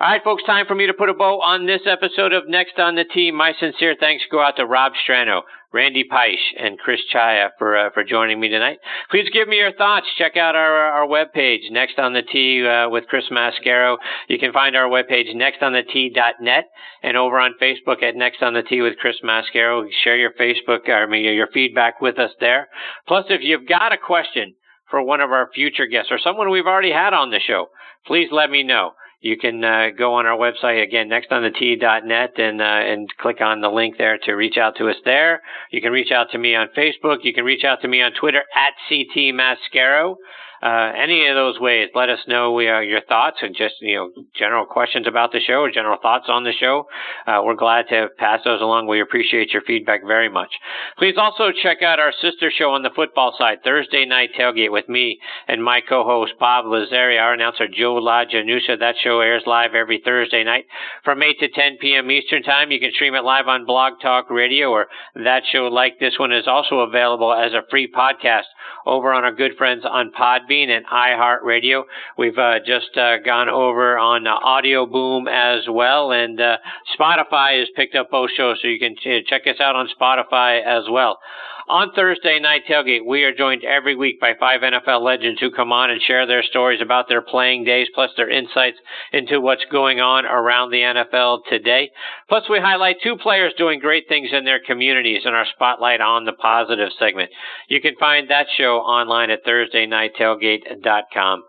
All 0.00 0.08
right, 0.08 0.24
folks, 0.24 0.42
time 0.44 0.66
for 0.66 0.74
me 0.74 0.86
to 0.86 0.94
put 0.94 1.10
a 1.10 1.14
bow 1.14 1.40
on 1.42 1.66
this 1.66 1.82
episode 1.86 2.32
of 2.32 2.48
Next 2.48 2.78
on 2.78 2.94
the 2.94 3.04
Tee. 3.04 3.30
My 3.30 3.52
sincere 3.60 3.94
thanks 3.98 4.24
go 4.30 4.40
out 4.40 4.56
to 4.56 4.64
Rob 4.64 4.92
Strano, 4.94 5.42
Randy 5.72 6.02
Peisch, 6.10 6.40
and 6.58 6.78
Chris 6.78 7.00
Czaja 7.14 7.50
for 7.58 7.76
uh, 7.76 7.90
for 7.92 8.02
joining 8.02 8.40
me 8.40 8.48
tonight. 8.48 8.78
Please 9.10 9.28
give 9.32 9.46
me 9.46 9.58
your 9.58 9.72
thoughts. 9.72 10.06
Check 10.16 10.36
out 10.36 10.56
our 10.56 10.74
our 10.74 11.06
webpage, 11.06 11.70
Next 11.70 11.98
on 11.98 12.14
the 12.14 12.22
Tee 12.22 12.66
uh, 12.66 12.88
with 12.88 13.06
Chris 13.06 13.26
Mascaro. 13.30 13.98
You 14.28 14.38
can 14.38 14.52
find 14.52 14.74
our 14.74 14.88
webpage, 14.88 15.32
nextonthetee.net, 15.36 16.64
and 17.02 17.16
over 17.16 17.38
on 17.38 17.54
Facebook 17.60 18.02
at 18.02 18.16
Next 18.16 18.42
on 18.42 18.54
the 18.54 18.62
Tee 18.62 18.80
with 18.80 18.96
Chris 18.98 19.16
Mascaro. 19.22 19.86
Share 20.02 20.16
your 20.16 20.32
Facebook, 20.32 20.88
I 20.88 21.06
mean, 21.06 21.24
your 21.34 21.48
feedback 21.52 22.00
with 22.00 22.18
us 22.18 22.32
there. 22.40 22.68
Plus, 23.06 23.26
if 23.28 23.42
you've 23.42 23.68
got 23.68 23.92
a 23.92 23.98
question 23.98 24.54
for 24.90 25.02
one 25.02 25.20
of 25.20 25.30
our 25.30 25.50
future 25.54 25.86
guests 25.86 26.10
or 26.10 26.18
someone 26.18 26.50
we've 26.50 26.66
already 26.66 26.92
had 26.92 27.12
on 27.12 27.30
the 27.30 27.40
show, 27.46 27.66
please 28.06 28.28
let 28.32 28.50
me 28.50 28.62
know 28.62 28.92
you 29.22 29.36
can 29.36 29.64
uh, 29.64 29.90
go 29.96 30.14
on 30.14 30.26
our 30.26 30.36
website 30.36 30.82
again, 30.82 31.08
nextonthetee.net, 31.08 32.38
and 32.38 32.60
uh, 32.60 32.64
and 32.64 33.08
click 33.18 33.40
on 33.40 33.60
the 33.60 33.68
link 33.68 33.96
there 33.96 34.18
to 34.24 34.32
reach 34.32 34.56
out 34.58 34.76
to 34.78 34.90
us 34.90 34.96
there. 35.04 35.42
You 35.70 35.80
can 35.80 35.92
reach 35.92 36.10
out 36.10 36.32
to 36.32 36.38
me 36.38 36.56
on 36.56 36.68
Facebook. 36.76 37.18
You 37.22 37.32
can 37.32 37.44
reach 37.44 37.62
out 37.62 37.80
to 37.82 37.88
me 37.88 38.02
on 38.02 38.12
Twitter 38.18 38.42
at 38.54 38.72
CT 38.88 39.32
Mascaro. 39.32 40.16
Uh, 40.62 40.92
any 40.96 41.26
of 41.26 41.34
those 41.34 41.58
ways, 41.58 41.88
let 41.92 42.08
us 42.08 42.20
know 42.28 42.54
uh, 42.54 42.78
your 42.78 43.00
thoughts 43.08 43.38
and 43.42 43.54
just 43.56 43.74
you 43.80 43.96
know 43.96 44.10
general 44.32 44.64
questions 44.64 45.08
about 45.08 45.32
the 45.32 45.40
show 45.40 45.54
or 45.54 45.72
general 45.72 45.98
thoughts 46.00 46.26
on 46.28 46.44
the 46.44 46.52
show. 46.52 46.86
Uh, 47.26 47.40
we're 47.44 47.56
glad 47.56 47.86
to 47.88 48.06
pass 48.16 48.40
those 48.44 48.60
along. 48.60 48.86
We 48.86 49.00
appreciate 49.00 49.52
your 49.52 49.62
feedback 49.62 50.02
very 50.06 50.28
much. 50.28 50.50
Please 50.98 51.16
also 51.18 51.50
check 51.50 51.82
out 51.82 51.98
our 51.98 52.12
sister 52.12 52.52
show 52.56 52.70
on 52.70 52.82
the 52.82 52.94
football 52.94 53.34
side, 53.36 53.58
Thursday 53.64 54.04
Night 54.04 54.30
Tailgate, 54.38 54.70
with 54.70 54.88
me 54.88 55.18
and 55.48 55.64
my 55.64 55.80
co-host 55.80 56.34
Bob 56.38 56.66
Lazari, 56.66 57.20
our 57.20 57.34
announcer 57.34 57.66
Joe 57.66 58.00
LaGenusa. 58.00 58.78
That 58.78 58.94
show 59.02 59.18
airs 59.18 59.42
live 59.46 59.74
every 59.74 60.00
Thursday 60.04 60.44
night 60.44 60.66
from 61.02 61.24
8 61.24 61.40
to 61.40 61.48
10 61.48 61.78
p.m. 61.80 62.08
Eastern 62.08 62.44
Time. 62.44 62.70
You 62.70 62.78
can 62.78 62.92
stream 62.92 63.16
it 63.16 63.24
live 63.24 63.48
on 63.48 63.66
Blog 63.66 63.94
Talk 64.00 64.30
Radio, 64.30 64.70
or 64.70 64.86
that 65.16 65.42
show, 65.50 65.64
like 65.66 65.98
this 65.98 66.20
one, 66.20 66.30
is 66.30 66.46
also 66.46 66.80
available 66.80 67.34
as 67.34 67.52
a 67.52 67.66
free 67.68 67.90
podcast 67.92 68.46
over 68.86 69.12
on 69.12 69.24
our 69.24 69.32
good 69.32 69.56
friends 69.56 69.84
on 69.84 70.12
Podbean 70.12 70.51
and 70.60 70.86
iHeartRadio. 70.86 71.84
We've 72.18 72.36
uh, 72.38 72.58
just 72.66 72.96
uh, 72.96 73.18
gone 73.24 73.48
over 73.48 73.98
on 73.98 74.26
uh, 74.26 74.38
Audioboom 74.40 75.28
as 75.28 75.64
well, 75.68 76.12
and 76.12 76.40
uh, 76.40 76.58
Spotify 76.98 77.58
has 77.60 77.68
picked 77.74 77.94
up 77.94 78.10
both 78.10 78.30
shows, 78.36 78.58
so 78.60 78.68
you 78.68 78.78
can 78.78 78.96
ch- 78.96 79.26
check 79.26 79.42
us 79.46 79.60
out 79.60 79.76
on 79.76 79.88
Spotify 79.88 80.62
as 80.64 80.84
well. 80.90 81.18
On 81.68 81.92
Thursday 81.92 82.40
Night 82.40 82.62
Tailgate, 82.68 83.06
we 83.06 83.22
are 83.22 83.34
joined 83.34 83.62
every 83.64 83.94
week 83.94 84.20
by 84.20 84.34
five 84.38 84.62
NFL 84.62 85.00
legends 85.02 85.40
who 85.40 85.50
come 85.50 85.72
on 85.72 85.90
and 85.90 86.02
share 86.02 86.26
their 86.26 86.42
stories 86.42 86.80
about 86.80 87.08
their 87.08 87.22
playing 87.22 87.64
days, 87.64 87.86
plus 87.94 88.10
their 88.16 88.28
insights 88.28 88.78
into 89.12 89.40
what's 89.40 89.64
going 89.70 90.00
on 90.00 90.26
around 90.26 90.70
the 90.70 90.80
NFL 90.80 91.40
today. 91.48 91.90
Plus, 92.28 92.48
we 92.50 92.58
highlight 92.58 92.96
two 93.02 93.16
players 93.16 93.52
doing 93.56 93.78
great 93.78 94.08
things 94.08 94.30
in 94.32 94.44
their 94.44 94.60
communities 94.60 95.22
in 95.24 95.34
our 95.34 95.46
Spotlight 95.54 96.00
on 96.00 96.24
the 96.24 96.32
Positive 96.32 96.90
segment. 96.98 97.30
You 97.68 97.80
can 97.80 97.94
find 97.96 98.28
that 98.30 98.46
show 98.56 98.78
online 98.78 99.30
at 99.30 99.44
ThursdayNightTailgate.com. 99.46 101.44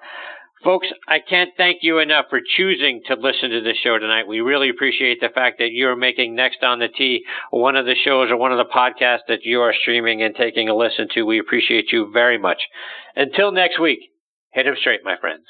Folks, 0.63 0.88
I 1.10 1.19
can't 1.19 1.49
thank 1.58 1.80
you 1.82 1.99
enough 1.99 2.28
for 2.30 2.39
choosing 2.56 3.02
to 3.08 3.15
listen 3.15 3.49
to 3.49 3.60
the 3.60 3.73
show 3.84 3.99
tonight. 3.99 4.30
We 4.30 4.39
really 4.39 4.69
appreciate 4.69 5.19
the 5.19 5.28
fact 5.28 5.58
that 5.60 5.73
you're 5.73 5.97
making 5.97 6.36
Next 6.36 6.63
on 6.63 6.80
the 6.80 6.88
Tee 6.88 7.26
one 7.52 7.76
of 7.76 7.86
the 7.86 7.95
shows 8.02 8.32
or 8.32 8.38
one 8.38 8.54
of 8.54 8.58
the 8.58 8.73
podcasts 8.73 9.28
that 9.28 9.43
you 9.43 9.60
are 9.60 9.73
streaming 9.82 10.23
and 10.23 10.34
taking 10.34 10.69
a 10.69 10.76
listen 10.76 11.10
to. 11.15 11.23
We 11.23 11.39
appreciate 11.39 11.91
you 11.91 12.10
very 12.13 12.38
much. 12.38 12.62
Until 13.13 13.52
next 13.52 13.78
week, 13.78 13.99
hit 14.54 14.65
him 14.65 14.76
straight, 14.80 15.02
my 15.04 15.17
friends. 15.19 15.43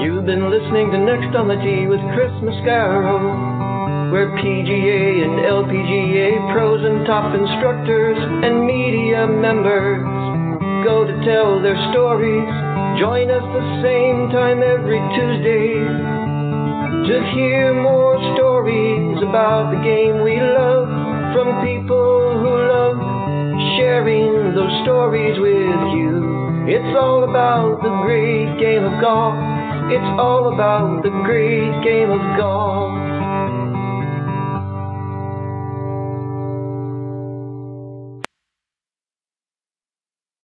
You've 0.00 0.24
been 0.24 0.48
listening 0.48 0.90
to 0.92 0.98
Next 0.98 1.36
on 1.36 1.48
the 1.48 1.56
Tee 1.56 1.86
with 1.86 2.00
Chris 2.16 2.32
Mascaro, 2.40 4.10
where 4.10 4.28
PGA 4.40 5.22
and 5.22 5.36
LPGA 5.44 6.52
pros 6.52 6.80
and 6.82 7.04
top 7.04 7.34
instructors 7.34 8.16
and 8.18 8.64
media 8.64 9.26
members 9.26 10.09
go 10.84 11.04
to 11.04 11.14
tell 11.24 11.60
their 11.60 11.76
stories. 11.92 12.48
Join 12.98 13.30
us 13.30 13.44
the 13.52 13.66
same 13.82 14.30
time 14.30 14.62
every 14.62 15.00
Tuesday 15.16 15.76
to 17.10 17.16
hear 17.34 17.74
more 17.74 18.18
stories 18.36 19.18
about 19.22 19.72
the 19.72 19.80
game 19.82 20.22
we 20.22 20.38
love 20.38 20.88
from 21.34 21.64
people 21.64 22.38
who 22.38 22.52
love 22.70 22.98
sharing 23.76 24.54
those 24.54 24.74
stories 24.84 25.38
with 25.38 25.80
you. 25.96 26.66
It's 26.68 26.94
all 26.96 27.24
about 27.24 27.82
the 27.82 27.90
great 28.06 28.58
game 28.60 28.84
of 28.84 29.00
golf. 29.00 29.34
It's 29.90 30.10
all 30.20 30.54
about 30.54 31.02
the 31.02 31.10
great 31.26 31.82
game 31.82 32.10
of 32.10 32.22
golf. 32.38 33.09